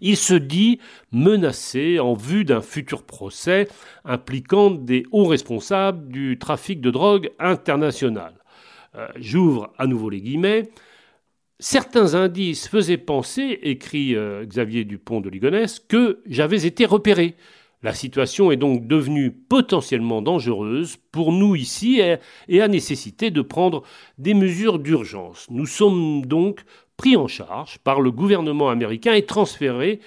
Il 0.00 0.16
se 0.16 0.34
dit 0.34 0.78
menacé 1.12 1.98
en 1.98 2.14
vue 2.14 2.44
d'un 2.44 2.60
futur 2.60 3.02
procès 3.02 3.68
impliquant 4.04 4.70
des 4.70 5.04
hauts 5.12 5.26
responsables 5.26 6.08
du 6.08 6.38
trafic 6.38 6.80
de 6.80 6.90
drogue 6.90 7.30
international. 7.38 8.34
Euh, 8.96 9.08
j'ouvre 9.16 9.72
à 9.78 9.86
nouveau 9.86 10.10
les 10.10 10.20
guillemets. 10.20 10.70
Certains 11.58 12.14
indices 12.14 12.68
faisaient 12.68 12.96
penser, 12.96 13.58
écrit 13.62 14.14
euh, 14.14 14.44
Xavier 14.46 14.84
Dupont 14.84 15.20
de 15.20 15.28
Ligonnès, 15.28 15.78
que 15.78 16.22
j'avais 16.26 16.64
été 16.64 16.86
repéré 16.86 17.36
la 17.82 17.94
situation 17.94 18.50
est 18.50 18.58
donc 18.58 18.86
devenue 18.86 19.30
potentiellement 19.30 20.20
dangereuse 20.20 20.98
pour 21.12 21.32
nous 21.32 21.56
ici 21.56 22.02
et 22.48 22.60
a 22.60 22.68
nécessité 22.68 23.30
de 23.30 23.40
prendre 23.40 23.82
des 24.18 24.34
mesures 24.34 24.78
d'urgence. 24.78 25.46
Nous 25.50 25.64
sommes 25.64 26.26
donc 26.26 26.60
pris 27.00 27.16
en 27.16 27.28
charge 27.28 27.78
par 27.78 28.02
le 28.02 28.10
gouvernement 28.10 28.68
américain 28.68 29.14
et 29.14 29.24
transférés 29.24 30.00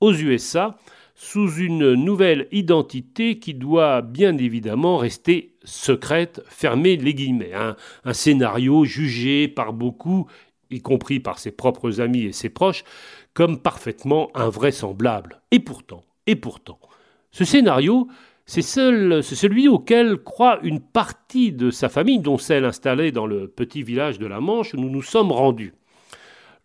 aux 0.00 0.14
USA 0.14 0.78
sous 1.14 1.56
une 1.56 1.92
nouvelle 1.92 2.48
identité 2.52 3.38
qui 3.38 3.52
doit 3.52 4.00
bien 4.00 4.38
évidemment 4.38 4.96
rester 4.96 5.52
secrète, 5.62 6.40
fermez 6.46 6.96
les 6.96 7.12
guillemets. 7.12 7.52
Un, 7.52 7.76
un 8.06 8.12
scénario 8.14 8.86
jugé 8.86 9.46
par 9.46 9.74
beaucoup, 9.74 10.26
y 10.70 10.80
compris 10.80 11.20
par 11.20 11.38
ses 11.38 11.50
propres 11.50 12.00
amis 12.00 12.22
et 12.22 12.32
ses 12.32 12.48
proches, 12.48 12.82
comme 13.34 13.60
parfaitement 13.60 14.30
invraisemblable. 14.34 15.42
Et 15.50 15.58
pourtant, 15.58 16.02
et 16.26 16.34
pourtant, 16.34 16.78
ce 17.30 17.44
scénario, 17.44 18.08
c'est 18.46 18.62
celui 18.62 19.68
auquel 19.68 20.16
croit 20.16 20.60
une 20.62 20.80
partie 20.80 21.52
de 21.52 21.70
sa 21.70 21.90
famille, 21.90 22.20
dont 22.20 22.38
celle 22.38 22.64
installée 22.64 23.12
dans 23.12 23.26
le 23.26 23.48
petit 23.48 23.82
village 23.82 24.18
de 24.18 24.26
la 24.26 24.40
Manche 24.40 24.72
où 24.72 24.78
nous 24.78 24.88
nous 24.88 25.02
sommes 25.02 25.30
rendus. 25.30 25.74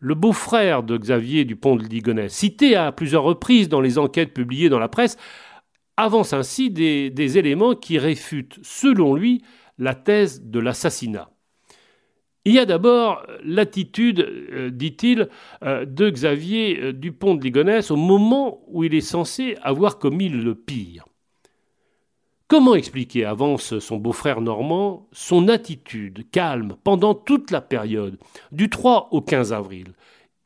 Le 0.06 0.16
beau-frère 0.16 0.84
de 0.84 0.98
Xavier 0.98 1.46
Dupont 1.46 1.78
de 1.78 1.84
Ligonnès, 1.84 2.34
cité 2.34 2.76
à 2.76 2.92
plusieurs 2.92 3.24
reprises 3.24 3.70
dans 3.70 3.80
les 3.80 3.98
enquêtes 3.98 4.34
publiées 4.34 4.68
dans 4.68 4.78
la 4.78 4.90
presse, 4.90 5.16
avance 5.96 6.34
ainsi 6.34 6.70
des 6.70 7.38
éléments 7.38 7.74
qui 7.74 7.98
réfutent, 7.98 8.60
selon 8.64 9.16
lui, 9.16 9.44
la 9.78 9.96
thèse 9.96 10.44
de 10.44 10.60
l'assassinat. 10.60 11.30
Il 12.46 12.54
y 12.54 12.60
a 12.60 12.66
d'abord 12.66 13.26
l'attitude, 13.46 14.20
euh, 14.20 14.70
dit-il, 14.70 15.30
euh, 15.64 15.86
de 15.86 16.10
Xavier 16.10 16.78
euh, 16.82 16.92
Dupont 16.92 17.36
de 17.36 17.44
Ligonnès 17.44 17.90
au 17.90 17.96
moment 17.96 18.62
où 18.68 18.84
il 18.84 18.94
est 18.94 19.00
censé 19.00 19.56
avoir 19.62 19.98
commis 19.98 20.28
le 20.28 20.54
pire. 20.54 21.06
Comment 22.54 22.76
expliquer, 22.76 23.26
avance 23.26 23.80
son 23.80 23.98
beau-frère 23.98 24.40
normand, 24.40 25.08
son 25.12 25.48
attitude 25.48 26.30
calme 26.30 26.76
pendant 26.84 27.16
toute 27.16 27.50
la 27.50 27.62
période, 27.62 28.20
du 28.52 28.70
3 28.70 29.08
au 29.10 29.22
15 29.22 29.54
avril? 29.54 29.96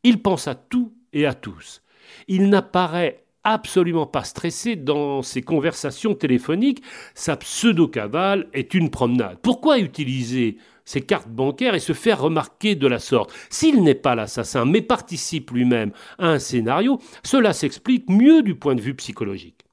Il 0.04 0.22
pense 0.22 0.48
à 0.48 0.56
tout 0.56 0.94
et 1.12 1.26
à 1.26 1.34
tous. 1.34 1.82
Il 2.30 2.48
n'apparaît 2.48 3.26
absolument 3.44 4.06
pas 4.06 4.24
stressé 4.24 4.78
dans 4.78 5.22
ses 5.22 5.42
conversations 5.42 6.16
téléphoniques. 6.16 6.82
Sa 7.14 7.36
pseudo-cavale 7.36 8.48
est 8.54 8.74
une 8.74 8.90
promenade. 8.90 9.40
Pourquoi 9.42 9.78
utiliser 9.78 10.60
ses 10.86 11.02
cartes 11.02 11.28
bancaires 11.28 11.76
et 11.76 11.82
se 11.82 11.92
faire 11.92 12.22
remarquer 12.22 12.76
de 12.76 12.88
la 12.88 13.00
sorte? 13.00 13.34
S'il 13.50 13.84
n'est 13.84 13.96
pas 13.96 14.16
l'assassin, 14.16 14.64
mais 14.64 14.82
participe 14.82 15.52
lui-même 15.52 15.92
à 16.20 16.30
un 16.30 16.40
scénario, 16.40 17.02
cela 17.22 17.52
s'explique 17.52 18.10
mieux 18.10 18.44
du 18.44 18.56
point 18.56 18.76
de 18.76 18.82
vue 18.82 18.96
psychologique. 18.96 19.66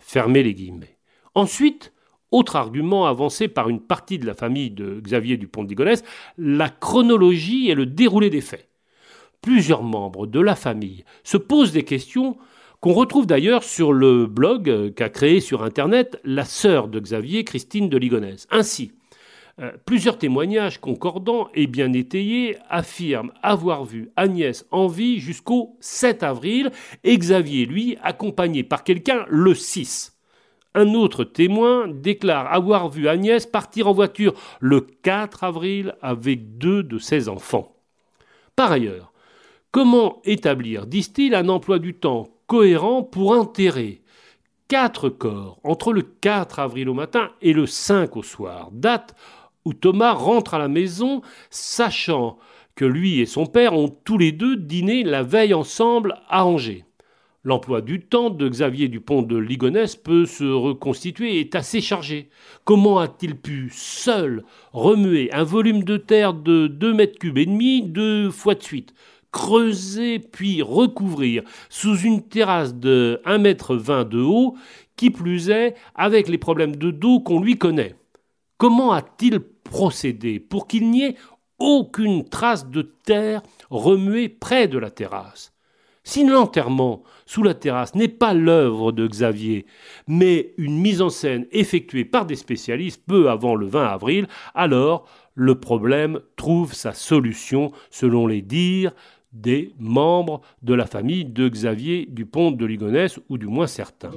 Fermez 0.00 0.42
les 0.42 0.52
guillemets. 0.52 0.95
Ensuite, 1.36 1.92
autre 2.30 2.56
argument 2.56 3.04
avancé 3.04 3.46
par 3.46 3.68
une 3.68 3.80
partie 3.80 4.18
de 4.18 4.24
la 4.24 4.32
famille 4.32 4.70
de 4.70 5.00
Xavier 5.00 5.36
Dupont 5.36 5.64
de 5.64 5.68
Ligonnès, 5.68 6.02
la 6.38 6.70
chronologie 6.70 7.68
et 7.68 7.74
le 7.74 7.84
déroulé 7.84 8.30
des 8.30 8.40
faits. 8.40 8.70
Plusieurs 9.42 9.82
membres 9.82 10.26
de 10.26 10.40
la 10.40 10.54
famille 10.54 11.04
se 11.24 11.36
posent 11.36 11.72
des 11.72 11.84
questions 11.84 12.38
qu'on 12.80 12.94
retrouve 12.94 13.26
d'ailleurs 13.26 13.64
sur 13.64 13.92
le 13.92 14.26
blog 14.26 14.94
qu'a 14.94 15.10
créé 15.10 15.40
sur 15.40 15.62
Internet 15.62 16.18
la 16.24 16.46
sœur 16.46 16.88
de 16.88 17.00
Xavier, 17.00 17.44
Christine 17.44 17.90
de 17.90 17.98
Ligonnès. 17.98 18.48
Ainsi, 18.50 18.92
euh, 19.60 19.72
plusieurs 19.84 20.16
témoignages 20.16 20.80
concordants 20.80 21.50
et 21.52 21.66
bien 21.66 21.92
étayés 21.92 22.56
affirment 22.70 23.32
avoir 23.42 23.84
vu 23.84 24.08
Agnès 24.16 24.64
en 24.70 24.86
vie 24.86 25.18
jusqu'au 25.18 25.76
7 25.80 26.22
avril 26.22 26.70
et 27.04 27.18
Xavier, 27.18 27.66
lui, 27.66 27.98
accompagné 28.02 28.62
par 28.64 28.84
quelqu'un 28.84 29.26
le 29.28 29.54
6. 29.54 30.15
Un 30.76 30.92
autre 30.92 31.24
témoin 31.24 31.88
déclare 31.88 32.52
avoir 32.52 32.90
vu 32.90 33.08
Agnès 33.08 33.46
partir 33.46 33.88
en 33.88 33.92
voiture 33.92 34.34
le 34.60 34.82
4 34.82 35.42
avril 35.42 35.94
avec 36.02 36.58
deux 36.58 36.82
de 36.82 36.98
ses 36.98 37.30
enfants. 37.30 37.74
Par 38.56 38.72
ailleurs, 38.72 39.10
comment 39.70 40.20
établir, 40.24 40.86
disent-ils, 40.86 41.34
un 41.34 41.48
emploi 41.48 41.78
du 41.78 41.94
temps 41.94 42.28
cohérent 42.46 43.02
pour 43.02 43.30
enterrer 43.30 44.02
quatre 44.68 45.08
corps 45.08 45.58
entre 45.64 45.94
le 45.94 46.02
4 46.02 46.58
avril 46.58 46.90
au 46.90 46.94
matin 46.94 47.30
et 47.40 47.54
le 47.54 47.64
5 47.64 48.14
au 48.14 48.22
soir, 48.22 48.68
date 48.70 49.14
où 49.64 49.72
Thomas 49.72 50.12
rentre 50.12 50.52
à 50.52 50.58
la 50.58 50.68
maison 50.68 51.22
sachant 51.48 52.36
que 52.74 52.84
lui 52.84 53.20
et 53.20 53.26
son 53.26 53.46
père 53.46 53.72
ont 53.72 53.88
tous 53.88 54.18
les 54.18 54.30
deux 54.30 54.56
dîné 54.56 55.04
la 55.04 55.22
veille 55.22 55.54
ensemble 55.54 56.16
à 56.28 56.44
Angers. 56.44 56.84
L'emploi 57.46 57.80
du 57.80 58.00
temps 58.00 58.30
de 58.30 58.48
Xavier 58.48 58.88
Dupont 58.88 59.22
de 59.22 59.36
Ligonnès 59.36 59.94
peut 59.94 60.26
se 60.26 60.42
reconstituer 60.42 61.36
et 61.36 61.40
est 61.42 61.54
assez 61.54 61.80
chargé. 61.80 62.28
Comment 62.64 62.98
a-t-il 62.98 63.36
pu, 63.36 63.70
seul, 63.72 64.42
remuer 64.72 65.32
un 65.32 65.44
volume 65.44 65.84
de 65.84 65.96
terre 65.96 66.34
de 66.34 66.66
2 66.66 66.92
mètres 66.92 67.20
cubes 67.20 67.38
et 67.38 67.46
demi 67.46 67.82
deux 67.82 68.32
fois 68.32 68.56
de 68.56 68.64
suite 68.64 68.94
creuser 69.30 70.18
puis 70.18 70.60
recouvrir 70.60 71.44
sous 71.68 71.96
une 71.98 72.22
terrasse 72.22 72.74
de 72.74 73.20
1 73.24 73.38
mètre 73.38 73.76
20 73.76 74.08
de 74.08 74.22
haut, 74.22 74.56
qui 74.96 75.10
plus 75.10 75.48
est 75.48 75.76
avec 75.94 76.26
les 76.26 76.38
problèmes 76.38 76.74
de 76.74 76.90
dos 76.90 77.20
qu'on 77.20 77.40
lui 77.40 77.56
connaît? 77.56 77.94
Comment 78.58 78.90
a-t-il 78.90 79.38
procédé 79.38 80.40
pour 80.40 80.66
qu'il 80.66 80.90
n'y 80.90 81.04
ait 81.04 81.16
aucune 81.60 82.28
trace 82.28 82.68
de 82.68 82.82
terre 83.04 83.40
remuée 83.70 84.28
près 84.28 84.66
de 84.66 84.78
la 84.78 84.90
terrasse? 84.90 85.55
Si 86.06 86.24
l'enterrement 86.24 87.02
sous 87.26 87.42
la 87.42 87.52
terrasse 87.52 87.96
n'est 87.96 88.06
pas 88.06 88.32
l'œuvre 88.32 88.92
de 88.92 89.08
Xavier, 89.08 89.66
mais 90.06 90.54
une 90.56 90.78
mise 90.78 91.02
en 91.02 91.10
scène 91.10 91.46
effectuée 91.50 92.04
par 92.04 92.26
des 92.26 92.36
spécialistes 92.36 93.02
peu 93.04 93.28
avant 93.28 93.56
le 93.56 93.66
20 93.66 93.86
avril, 93.86 94.28
alors 94.54 95.08
le 95.34 95.58
problème 95.58 96.20
trouve 96.36 96.74
sa 96.74 96.92
solution 96.92 97.72
selon 97.90 98.28
les 98.28 98.40
dires 98.40 98.92
des 99.32 99.74
membres 99.80 100.42
de 100.62 100.74
la 100.74 100.86
famille 100.86 101.24
de 101.24 101.48
Xavier 101.48 102.06
Dupont 102.08 102.52
de 102.52 102.64
Ligonnès, 102.64 103.18
ou 103.28 103.36
du 103.36 103.48
moins 103.48 103.66
certains. 103.66 104.12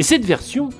Et 0.00 0.02
cette 0.02 0.24
version 0.24 0.70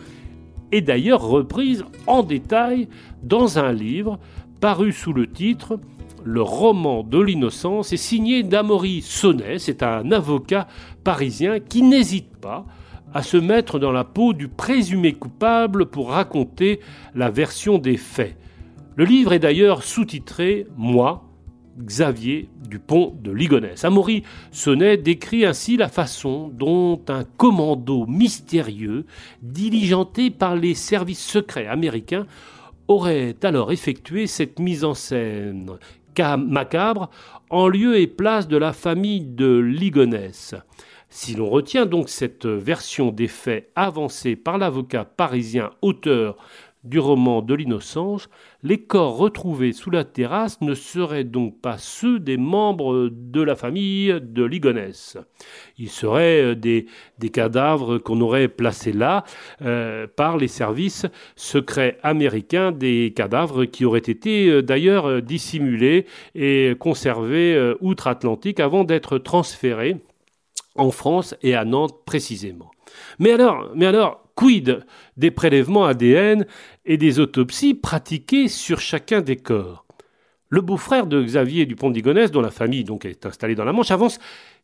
est 0.73 0.81
d'ailleurs 0.81 1.21
reprise 1.21 1.85
en 2.07 2.23
détail 2.23 2.89
dans 3.23 3.59
un 3.59 3.71
livre 3.71 4.19
paru 4.63 4.93
sous 4.93 5.13
le 5.13 5.31
titre 5.31 5.79
Le 6.25 6.41
roman 6.41 7.03
de 7.03 7.21
l'innocence 7.21 7.93
et 7.93 7.99
signé 7.99 8.43
d'Amaury 8.43 9.03
Sonnet. 9.03 9.59
C'est 9.59 9.83
un 9.83 10.11
avocat 10.11 10.69
parisien 11.05 11.61
qui 11.61 11.83
n'hésite 11.83 12.35
pas 12.39 12.65
à 13.13 13.23
se 13.23 13.37
mettre 13.37 13.79
dans 13.79 13.93
la 13.93 14.05
peau 14.05 14.33
du 14.33 14.49
présumé 14.49 15.13
coupable 15.13 15.85
pour 15.85 16.13
raconter 16.13 16.81
la 17.15 17.29
version 17.29 17.77
des 17.77 17.99
faits. 17.99 18.39
Le 18.97 19.05
livre 19.05 19.35
est 19.35 19.39
d'ailleurs 19.39 19.83
sous-titré 19.83 20.67
Moi, 20.79 21.30
Xavier 21.79 22.49
Dupont 22.69 23.17
de 23.21 23.31
Ligonnès. 23.31 23.85
Amaury 23.85 24.23
Sonnet 24.51 24.97
décrit 24.97 25.45
ainsi 25.45 25.77
la 25.77 25.89
façon 25.89 26.49
dont 26.49 27.01
un 27.09 27.25
commando 27.25 28.07
mystérieux, 28.07 29.07
diligenté 29.43 30.31
par 30.31 30.57
les 30.57 30.75
services 30.75 31.25
secrets 31.25 31.67
américains, 31.67 32.27
aurait 32.89 33.37
alors 33.43 33.73
effectué 33.73 34.27
cette 34.27 34.59
mise 34.59 34.85
en 34.85 34.95
scène 34.95 35.79
macabre 36.39 37.11
en 37.51 37.69
lieu 37.69 37.99
et 37.99 38.07
place 38.07 38.49
de 38.49 38.57
la 38.57 38.73
famille 38.73 39.21
de 39.21 39.59
Ligonnès. 39.59 40.55
Si 41.09 41.35
l'on 41.35 41.51
retient 41.51 41.87
donc 41.87 42.09
cette 42.09 42.47
version 42.47 43.11
des 43.11 43.27
faits 43.27 43.71
avancée 43.75 44.37
par 44.37 44.59
l'avocat 44.59 45.05
parisien 45.05 45.71
auteur 45.83 46.37
du 46.85 46.99
roman 46.99 47.43
de 47.43 47.55
l'innocence, 47.55 48.31
les 48.63 48.79
corps 48.79 49.17
retrouvés 49.17 49.73
sous 49.73 49.91
la 49.91 50.05
terrasse 50.05 50.61
ne 50.63 50.75
seraient 50.75 51.25
donc 51.25 51.61
pas 51.61 51.77
ceux 51.79 52.19
des 52.19 52.39
membres 52.39 53.11
de 53.13 53.43
la 53.43 53.55
famille 53.55 54.15
de 54.21 54.45
Ligonès. 54.45 55.19
Ils 55.79 55.91
seraient 55.91 56.43
euh, 56.43 56.55
des, 56.55 56.87
cadavres 57.33 57.99
qu'on 57.99 58.21
aurait 58.21 58.49
placés 58.49 58.93
là 58.93 59.25
euh, 59.63 60.07
par 60.07 60.37
les 60.37 60.49
services 60.49 61.07
secrets 61.37 61.99
américains, 62.03 62.73
des 62.73 63.13
cadavres 63.15 63.67
qui 63.67 63.85
auraient 63.85 63.99
été 63.99 64.49
euh, 64.49 64.63
d'ailleurs 64.63 65.23
dissimulés 65.23 66.07
et 66.35 66.75
conservés 66.79 67.75
outre-Atlantique 67.81 68.61
avant 68.61 68.85
d'être 68.85 69.19
transférés 69.19 69.97
en 70.77 70.91
France 70.91 71.35
et 71.43 71.55
à 71.55 71.65
Nantes 71.65 72.05
précisément. 72.05 72.71
Mais 73.19 73.33
alors, 73.33 74.25
quid 74.35 74.85
des 75.17 75.31
prélèvements 75.31 75.85
ADN 75.85 76.47
et 76.85 76.97
des 76.97 77.21
autopsies 77.21 77.75
pratiquées 77.75 78.49
sur 78.49 78.81
chacun 78.81 79.21
des 79.21 79.37
corps? 79.37 79.85
Le 80.49 80.61
beau-frère 80.61 81.07
de 81.07 81.23
Xavier 81.23 81.67
Dupont 81.67 81.91
d'Igonès, 81.91 82.31
dont 82.31 82.41
la 82.41 82.51
famille 82.51 82.85
donc 82.85 83.05
est 83.05 83.25
installée 83.25 83.55
dans 83.55 83.65
la 83.65 83.73
Manche, 83.73 83.93
avance 83.93 84.19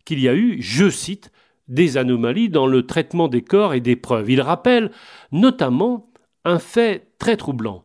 qu'il 0.05 0.21
y 0.21 0.29
a 0.29 0.35
eu, 0.35 0.61
je 0.61 0.90
cite, 0.90 1.31
des 1.69 1.97
anomalies 1.97 2.49
dans 2.49 2.66
le 2.66 2.87
traitement 2.87 3.29
des 3.29 3.42
corps 3.42 3.75
et 3.75 3.81
des 3.81 3.97
preuves. 3.97 4.31
Il 4.31 4.40
rappelle 4.40 4.90
notamment 5.33 6.11
un 6.45 6.59
fait 6.59 7.09
très 7.19 7.37
troublant. 7.37 7.85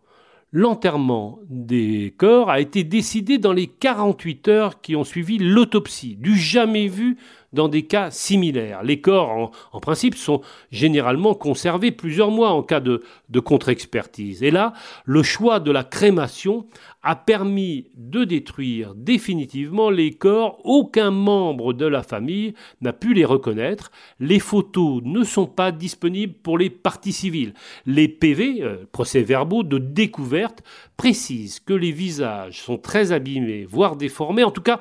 L'enterrement 0.52 1.40
des 1.50 2.14
corps 2.18 2.50
a 2.50 2.60
été 2.60 2.84
décidé 2.84 3.38
dans 3.38 3.54
les 3.54 3.68
48 3.68 4.48
heures 4.50 4.82
qui 4.82 4.96
ont 4.96 5.04
suivi 5.04 5.38
l'autopsie, 5.38 6.18
du 6.18 6.38
jamais 6.38 6.88
vu 6.88 7.18
dans 7.54 7.68
des 7.68 7.84
cas 7.84 8.12
similaires. 8.12 8.84
Les 8.84 9.02
corps, 9.02 9.52
en, 9.72 9.80
principe, 9.80 10.16
sont 10.16 10.42
généralement 10.72 11.34
conservés 11.34 11.92
plusieurs 11.92 12.32
mois 12.32 12.52
en 12.52 12.64
cas 12.64 12.80
de, 12.80 13.04
de 13.30 13.40
contre-expertise. 13.40 14.44
Et 14.44 14.52
là, 14.52 14.74
le 15.06 15.24
choix 15.24 15.60
de 15.60 15.72
la 15.72 15.84
crémation 15.84 16.66
a 17.04 17.16
permis 17.16 17.88
de 17.96 18.24
détruire 18.24 18.94
définitivement 18.96 19.90
les 19.90 20.12
corps. 20.12 20.60
Aucun 20.64 21.12
membre 21.12 21.74
de 21.74 21.86
la 21.86 22.04
famille 22.04 22.54
n'a 22.82 22.94
pu 22.94 23.14
les 23.14 23.26
reconnaître. 23.26 23.92
Les 24.20 24.40
photos 24.40 25.02
ne 25.04 25.24
sont 25.24 25.48
pas 25.48 25.72
disponibles 25.72 26.34
pour 26.34 26.58
les 26.58 26.70
parties 26.70 27.14
civiles. 27.14 27.54
Les 27.86 28.08
PV, 28.08 28.62
euh, 28.62 28.86
procès-verbaux 28.92 29.64
de 29.64 29.78
découverte, 29.78 30.64
précisent 30.96 31.60
que 31.60 31.74
les 31.74 31.92
visages 31.92 32.62
sont 32.62 32.78
très 32.78 33.12
abîmés, 33.12 33.66
voire 33.66 33.96
déformés, 33.96 34.44
en 34.44 34.52
tout 34.52 34.62
cas 34.62 34.80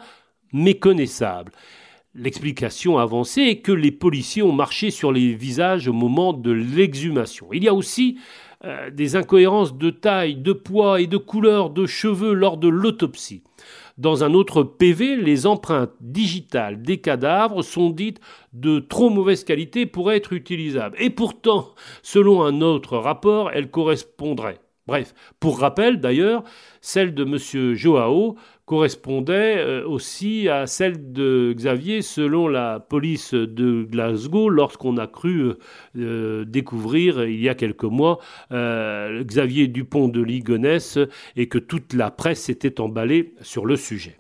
méconnaissables. 0.52 1.52
L'explication 2.14 2.98
avancée 2.98 3.42
est 3.42 3.60
que 3.60 3.70
les 3.70 3.92
policiers 3.92 4.42
ont 4.42 4.52
marché 4.52 4.90
sur 4.90 5.12
les 5.12 5.32
visages 5.32 5.86
au 5.86 5.92
moment 5.92 6.32
de 6.32 6.50
l'exhumation. 6.50 7.46
Il 7.52 7.62
y 7.62 7.68
a 7.68 7.74
aussi 7.74 8.18
euh, 8.64 8.90
des 8.90 9.14
incohérences 9.14 9.76
de 9.78 9.90
taille, 9.90 10.34
de 10.34 10.52
poids 10.52 11.00
et 11.00 11.06
de 11.06 11.16
couleur 11.16 11.70
de 11.70 11.86
cheveux 11.86 12.32
lors 12.32 12.56
de 12.56 12.66
l'autopsie. 12.66 13.44
Dans 13.96 14.24
un 14.24 14.34
autre 14.34 14.64
PV, 14.64 15.16
les 15.16 15.46
empreintes 15.46 15.92
digitales 16.00 16.82
des 16.82 16.98
cadavres 16.98 17.62
sont 17.62 17.90
dites 17.90 18.20
de 18.52 18.80
trop 18.80 19.08
mauvaise 19.08 19.44
qualité 19.44 19.86
pour 19.86 20.10
être 20.10 20.32
utilisables. 20.32 20.96
Et 20.98 21.10
pourtant, 21.10 21.74
selon 22.02 22.42
un 22.42 22.60
autre 22.60 22.96
rapport, 22.96 23.52
elles 23.52 23.70
correspondraient. 23.70 24.58
Bref, 24.90 25.14
pour 25.38 25.60
rappel 25.60 26.00
d'ailleurs, 26.00 26.42
celle 26.80 27.14
de 27.14 27.22
M. 27.22 27.74
Joao 27.76 28.34
correspondait 28.64 29.58
euh, 29.58 29.86
aussi 29.86 30.48
à 30.48 30.66
celle 30.66 31.12
de 31.12 31.54
Xavier 31.56 32.02
selon 32.02 32.48
la 32.48 32.80
police 32.80 33.32
de 33.32 33.84
Glasgow 33.84 34.48
lorsqu'on 34.48 34.96
a 34.96 35.06
cru 35.06 35.42
euh, 35.42 35.58
euh, 35.96 36.44
découvrir 36.44 37.22
il 37.22 37.40
y 37.40 37.48
a 37.48 37.54
quelques 37.54 37.84
mois 37.84 38.18
Xavier 38.50 39.68
Dupont 39.68 40.08
de 40.08 40.22
Ligonnès 40.22 40.98
et 41.36 41.46
que 41.46 41.58
toute 41.58 41.92
la 41.92 42.10
presse 42.10 42.40
s'était 42.40 42.80
emballée 42.80 43.34
sur 43.42 43.66
le 43.66 43.76
sujet. 43.76 44.18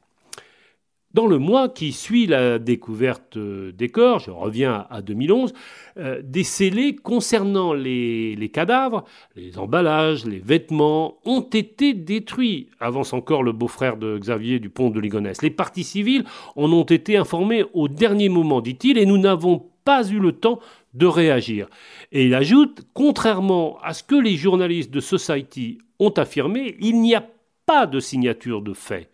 Dans 1.12 1.26
le 1.26 1.38
mois 1.38 1.68
qui 1.68 1.90
suit 1.92 2.26
la 2.26 2.60
découverte 2.60 3.36
des 3.36 3.88
corps, 3.88 4.20
je 4.20 4.30
reviens 4.30 4.86
à 4.90 5.02
2011, 5.02 5.52
euh, 5.96 6.22
des 6.22 6.44
scellés 6.44 6.94
concernant 6.94 7.72
les, 7.72 8.50
cadavres, 8.52 9.04
les 9.34 9.58
emballages, 9.58 10.24
les 10.24 10.38
vêtements 10.38 11.18
ont 11.24 11.40
été 11.40 11.94
détruits, 11.94 12.68
avance 12.78 13.12
encore 13.12 13.42
le 13.42 13.50
beau-frère 13.50 13.96
de 13.96 14.18
Xavier 14.18 14.60
Dupont 14.60 14.90
de 14.90 15.00
Ligonnès. 15.00 15.42
Les 15.42 15.50
parties 15.50 15.82
civiles 15.82 16.24
en 16.54 16.72
ont 16.72 16.84
été 16.84 17.16
informées 17.16 17.64
au 17.74 17.88
dernier 17.88 18.28
moment, 18.28 18.60
dit-il, 18.60 18.96
et 18.96 19.04
nous 19.04 19.18
n'avons 19.18 19.66
pas 19.84 20.08
eu 20.08 20.20
le 20.20 20.30
temps 20.30 20.60
de 20.94 21.06
réagir. 21.06 21.66
Et 22.12 22.26
il 22.26 22.34
ajoute, 22.36 22.82
contrairement 22.94 23.78
à 23.82 23.94
ce 23.94 24.04
que 24.04 24.14
les 24.14 24.36
journalistes 24.36 24.92
de 24.92 25.00
Society 25.00 25.78
ont 25.98 26.10
affirmé, 26.10 26.76
il 26.78 27.00
n'y 27.00 27.16
a 27.16 27.26
pas 27.66 27.86
de 27.86 27.98
signature 27.98 28.62
de 28.62 28.74
fait. 28.74 29.09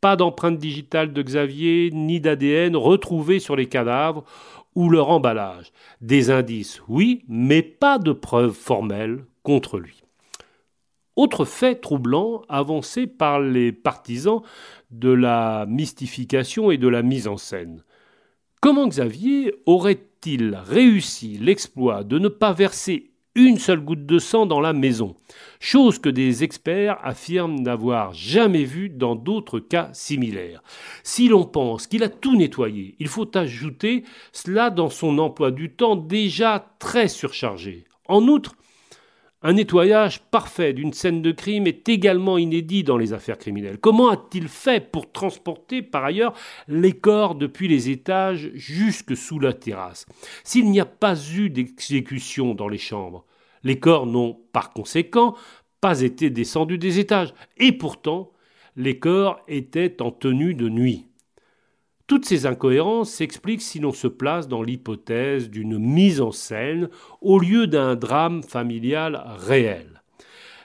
Pas 0.00 0.16
d'empreinte 0.16 0.58
digitale 0.58 1.12
de 1.12 1.22
Xavier 1.22 1.90
ni 1.92 2.20
d'ADN 2.20 2.76
retrouvées 2.76 3.40
sur 3.40 3.56
les 3.56 3.66
cadavres 3.66 4.24
ou 4.74 4.88
leur 4.88 5.10
emballage. 5.10 5.72
Des 6.00 6.30
indices, 6.30 6.80
oui, 6.88 7.24
mais 7.28 7.62
pas 7.62 7.98
de 7.98 8.12
preuves 8.12 8.54
formelles 8.54 9.24
contre 9.42 9.78
lui. 9.78 10.02
Autre 11.16 11.44
fait 11.44 11.76
troublant 11.76 12.42
avancé 12.48 13.06
par 13.06 13.40
les 13.40 13.72
partisans 13.72 14.42
de 14.90 15.10
la 15.10 15.66
mystification 15.68 16.70
et 16.70 16.78
de 16.78 16.88
la 16.88 17.02
mise 17.02 17.28
en 17.28 17.36
scène. 17.36 17.84
Comment 18.60 18.88
Xavier 18.88 19.54
aurait 19.66 20.00
avait-il 20.20 20.54
réussi 20.54 21.38
l'exploit 21.38 22.04
de 22.04 22.18
ne 22.18 22.28
pas 22.28 22.52
verser 22.52 23.09
une 23.34 23.58
seule 23.58 23.80
goutte 23.80 24.06
de 24.06 24.18
sang 24.18 24.46
dans 24.46 24.60
la 24.60 24.72
maison, 24.72 25.14
chose 25.60 25.98
que 25.98 26.08
des 26.08 26.42
experts 26.42 26.98
affirment 27.02 27.60
n'avoir 27.60 28.12
jamais 28.12 28.64
vue 28.64 28.88
dans 28.88 29.14
d'autres 29.14 29.60
cas 29.60 29.90
similaires. 29.92 30.62
Si 31.04 31.28
l'on 31.28 31.44
pense 31.44 31.86
qu'il 31.86 32.02
a 32.02 32.08
tout 32.08 32.36
nettoyé, 32.36 32.96
il 32.98 33.08
faut 33.08 33.36
ajouter 33.36 34.04
cela 34.32 34.70
dans 34.70 34.90
son 34.90 35.18
emploi 35.18 35.50
du 35.52 35.70
temps 35.70 35.96
déjà 35.96 36.74
très 36.78 37.08
surchargé. 37.08 37.84
En 38.06 38.26
outre, 38.26 38.56
un 39.42 39.54
nettoyage 39.54 40.20
parfait 40.30 40.72
d'une 40.72 40.92
scène 40.92 41.22
de 41.22 41.32
crime 41.32 41.66
est 41.66 41.88
également 41.88 42.36
inédit 42.36 42.84
dans 42.84 42.98
les 42.98 43.12
affaires 43.12 43.38
criminelles. 43.38 43.78
Comment 43.78 44.10
a-t-il 44.10 44.48
fait 44.48 44.90
pour 44.90 45.12
transporter 45.12 45.80
par 45.80 46.04
ailleurs 46.04 46.34
les 46.68 46.92
corps 46.92 47.34
depuis 47.34 47.66
les 47.66 47.88
étages 47.88 48.50
jusque 48.54 49.16
sous 49.16 49.38
la 49.38 49.54
terrasse? 49.54 50.04
S'il 50.44 50.70
n'y 50.70 50.80
a 50.80 50.86
pas 50.86 51.16
eu 51.34 51.48
d'exécution 51.48 52.54
dans 52.54 52.68
les 52.68 52.78
chambres, 52.78 53.24
les 53.62 53.78
corps 53.78 54.06
n'ont 54.06 54.38
par 54.52 54.72
conséquent 54.72 55.34
pas 55.80 56.02
été 56.02 56.28
descendus 56.28 56.78
des 56.78 56.98
étages. 56.98 57.32
Et 57.56 57.72
pourtant, 57.72 58.32
les 58.76 58.98
corps 58.98 59.40
étaient 59.48 60.02
en 60.02 60.10
tenue 60.10 60.54
de 60.54 60.68
nuit. 60.68 61.09
Toutes 62.10 62.24
ces 62.24 62.44
incohérences 62.44 63.10
s'expliquent 63.10 63.62
si 63.62 63.78
l'on 63.78 63.92
se 63.92 64.08
place 64.08 64.48
dans 64.48 64.64
l'hypothèse 64.64 65.48
d'une 65.48 65.78
mise 65.78 66.20
en 66.20 66.32
scène 66.32 66.88
au 67.20 67.38
lieu 67.38 67.68
d'un 67.68 67.94
drame 67.94 68.42
familial 68.42 69.22
réel. 69.38 70.02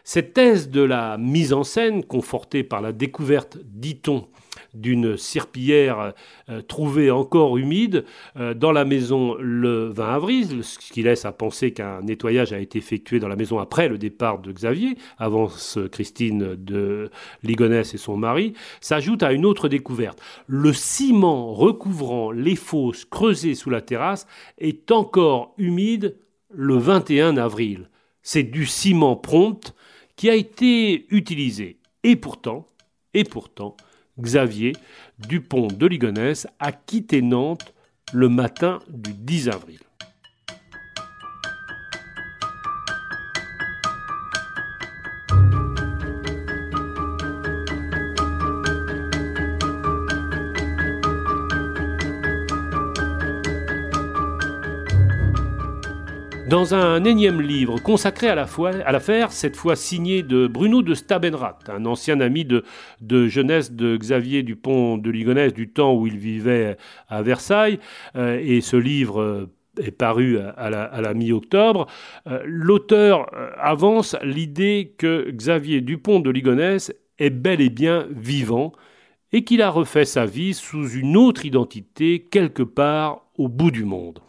Cette 0.03 0.33
thèse 0.33 0.71
de 0.71 0.81
la 0.81 1.19
mise 1.19 1.53
en 1.53 1.63
scène, 1.63 2.03
confortée 2.03 2.63
par 2.63 2.81
la 2.81 2.93
découverte, 2.93 3.59
dit-on, 3.63 4.27
d'une 4.75 5.17
cirpillière 5.17 6.13
euh, 6.49 6.61
trouvée 6.61 7.11
encore 7.11 7.57
humide 7.57 8.05
euh, 8.37 8.53
dans 8.53 8.71
la 8.71 8.85
maison 8.85 9.35
le 9.39 9.89
20 9.89 10.13
avril, 10.13 10.63
ce 10.63 10.77
qui 10.77 11.03
laisse 11.03 11.25
à 11.25 11.31
penser 11.31 11.71
qu'un 11.71 12.01
nettoyage 12.01 12.53
a 12.53 12.59
été 12.59 12.77
effectué 12.77 13.19
dans 13.19 13.27
la 13.27 13.35
maison 13.35 13.59
après 13.59 13.87
le 13.87 13.97
départ 13.97 14.39
de 14.39 14.51
Xavier, 14.51 14.97
avance 15.17 15.79
Christine 15.91 16.55
de 16.55 17.09
Ligonès 17.43 17.93
et 17.93 17.97
son 17.97 18.17
mari, 18.17 18.53
s'ajoute 18.81 19.23
à 19.23 19.33
une 19.33 19.45
autre 19.45 19.67
découverte. 19.67 20.19
Le 20.47 20.73
ciment 20.73 21.53
recouvrant 21.53 22.31
les 22.31 22.55
fosses 22.55 23.05
creusées 23.05 23.55
sous 23.55 23.69
la 23.69 23.81
terrasse 23.81 24.27
est 24.57 24.91
encore 24.91 25.53
humide 25.57 26.17
le 26.49 26.77
21 26.77 27.37
avril. 27.37 27.89
C'est 28.21 28.43
du 28.43 28.65
ciment 28.65 29.15
prompt 29.15 29.73
qui 30.15 30.29
a 30.29 30.35
été 30.35 31.05
utilisé. 31.13 31.79
Et 32.03 32.15
pourtant, 32.15 32.67
et 33.13 33.23
pourtant, 33.23 33.75
Xavier 34.19 34.73
Dupont 35.19 35.67
de 35.67 35.85
Ligonnès 35.85 36.47
a 36.59 36.71
quitté 36.71 37.21
Nantes 37.21 37.73
le 38.13 38.29
matin 38.29 38.79
du 38.89 39.13
10 39.13 39.49
avril. 39.49 39.79
Dans 56.55 56.73
un 56.73 57.03
énième 57.03 57.41
livre 57.41 57.81
consacré 57.81 58.29
à 58.29 58.33
l'affaire, 58.33 59.33
cette 59.33 59.57
fois 59.57 59.75
signé 59.75 60.23
de 60.23 60.47
Bruno 60.47 60.81
de 60.81 60.93
Stabenrath, 60.93 61.69
un 61.69 61.85
ancien 61.85 62.21
ami 62.21 62.45
de, 62.45 62.63
jeunesse 63.27 63.73
de 63.73 63.97
Xavier 63.97 64.41
Dupont 64.41 64.97
de 64.97 65.11
Ligonnès 65.11 65.53
du 65.53 65.67
temps 65.67 65.93
où 65.93 66.07
il 66.07 66.17
vivait 66.17 66.77
à 67.09 67.21
Versailles, 67.23 67.77
euh, 68.15 68.39
et 68.41 68.61
ce 68.61 68.77
livre 68.77 69.19
euh, 69.19 69.51
est 69.83 69.91
paru 69.91 70.37
à 70.39 70.69
la, 70.69 71.13
mi-octobre, 71.13 71.87
euh, 72.27 72.39
l'auteur 72.45 73.29
avance 73.57 74.15
l'idée 74.23 74.93
que 74.97 75.29
Xavier 75.31 75.81
Dupont 75.81 76.21
de 76.21 76.29
Ligonnès 76.29 76.93
est 77.19 77.31
bel 77.31 77.59
et 77.59 77.69
bien 77.69 78.07
vivant 78.11 78.71
et 79.33 79.43
qu'il 79.43 79.61
a 79.61 79.69
refait 79.69 80.05
sa 80.05 80.25
vie 80.25 80.53
sous 80.53 80.89
une 80.91 81.17
autre 81.17 81.45
identité 81.45 82.21
quelque 82.31 82.63
part 82.63 83.23
au 83.37 83.49
bout 83.49 83.71
du 83.71 83.83
monde. 83.83 84.21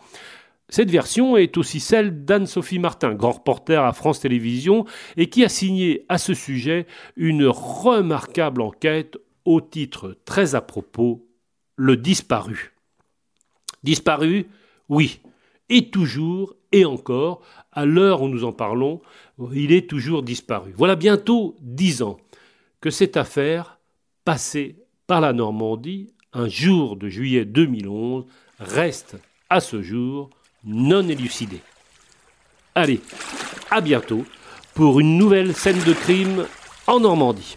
Cette 0.69 0.91
version 0.91 1.37
est 1.37 1.57
aussi 1.59 1.79
celle 1.79 2.25
d'Anne-Sophie 2.25 2.81
Martin, 2.81 3.15
grand 3.15 3.33
reporter 3.33 3.85
à 3.85 3.93
France 3.93 4.21
Télévisions, 4.21 4.85
et 5.17 5.29
qui 5.29 5.45
a 5.45 5.49
signé 5.49 6.05
à 6.09 6.19
ce 6.19 6.35
sujet 6.35 6.87
une 7.17 7.47
remarquable 7.47 8.61
enquête 8.61 9.17
au 9.45 9.61
titre 9.61 10.17
très 10.25 10.55
à 10.55 10.61
propos 10.61 11.25
Le 11.77 11.97
disparu. 11.97 12.75
Disparu, 13.85 14.47
oui, 14.89 15.21
et 15.69 15.91
toujours 15.91 16.57
et 16.73 16.85
encore, 16.85 17.43
à 17.71 17.85
l'heure 17.85 18.23
où 18.23 18.29
nous 18.29 18.45
en 18.45 18.53
parlons, 18.53 19.01
il 19.53 19.73
est 19.73 19.89
toujours 19.89 20.23
disparu. 20.23 20.73
Voilà 20.77 20.97
bientôt 20.97 21.55
dix 21.61 22.03
ans 22.03 22.19
que 22.81 22.91
cette 22.91 23.17
affaire, 23.17 23.79
passée 24.25 24.77
par 25.07 25.21
la 25.21 25.33
Normandie, 25.33 26.13
un 26.33 26.49
jour 26.49 26.97
de 26.97 27.09
juillet 27.09 27.45
2011, 27.45 28.27
reste 28.59 29.17
à 29.49 29.61
ce 29.61 29.81
jour 29.81 30.31
non 30.65 31.09
élucidé. 31.09 31.61
Allez, 32.75 33.01
à 33.71 33.81
bientôt 33.81 34.25
pour 34.75 35.01
une 35.01 35.17
nouvelle 35.17 35.55
scène 35.55 35.83
de 35.85 35.93
crime 35.93 36.47
en 36.87 37.01
Normandie. 37.01 37.57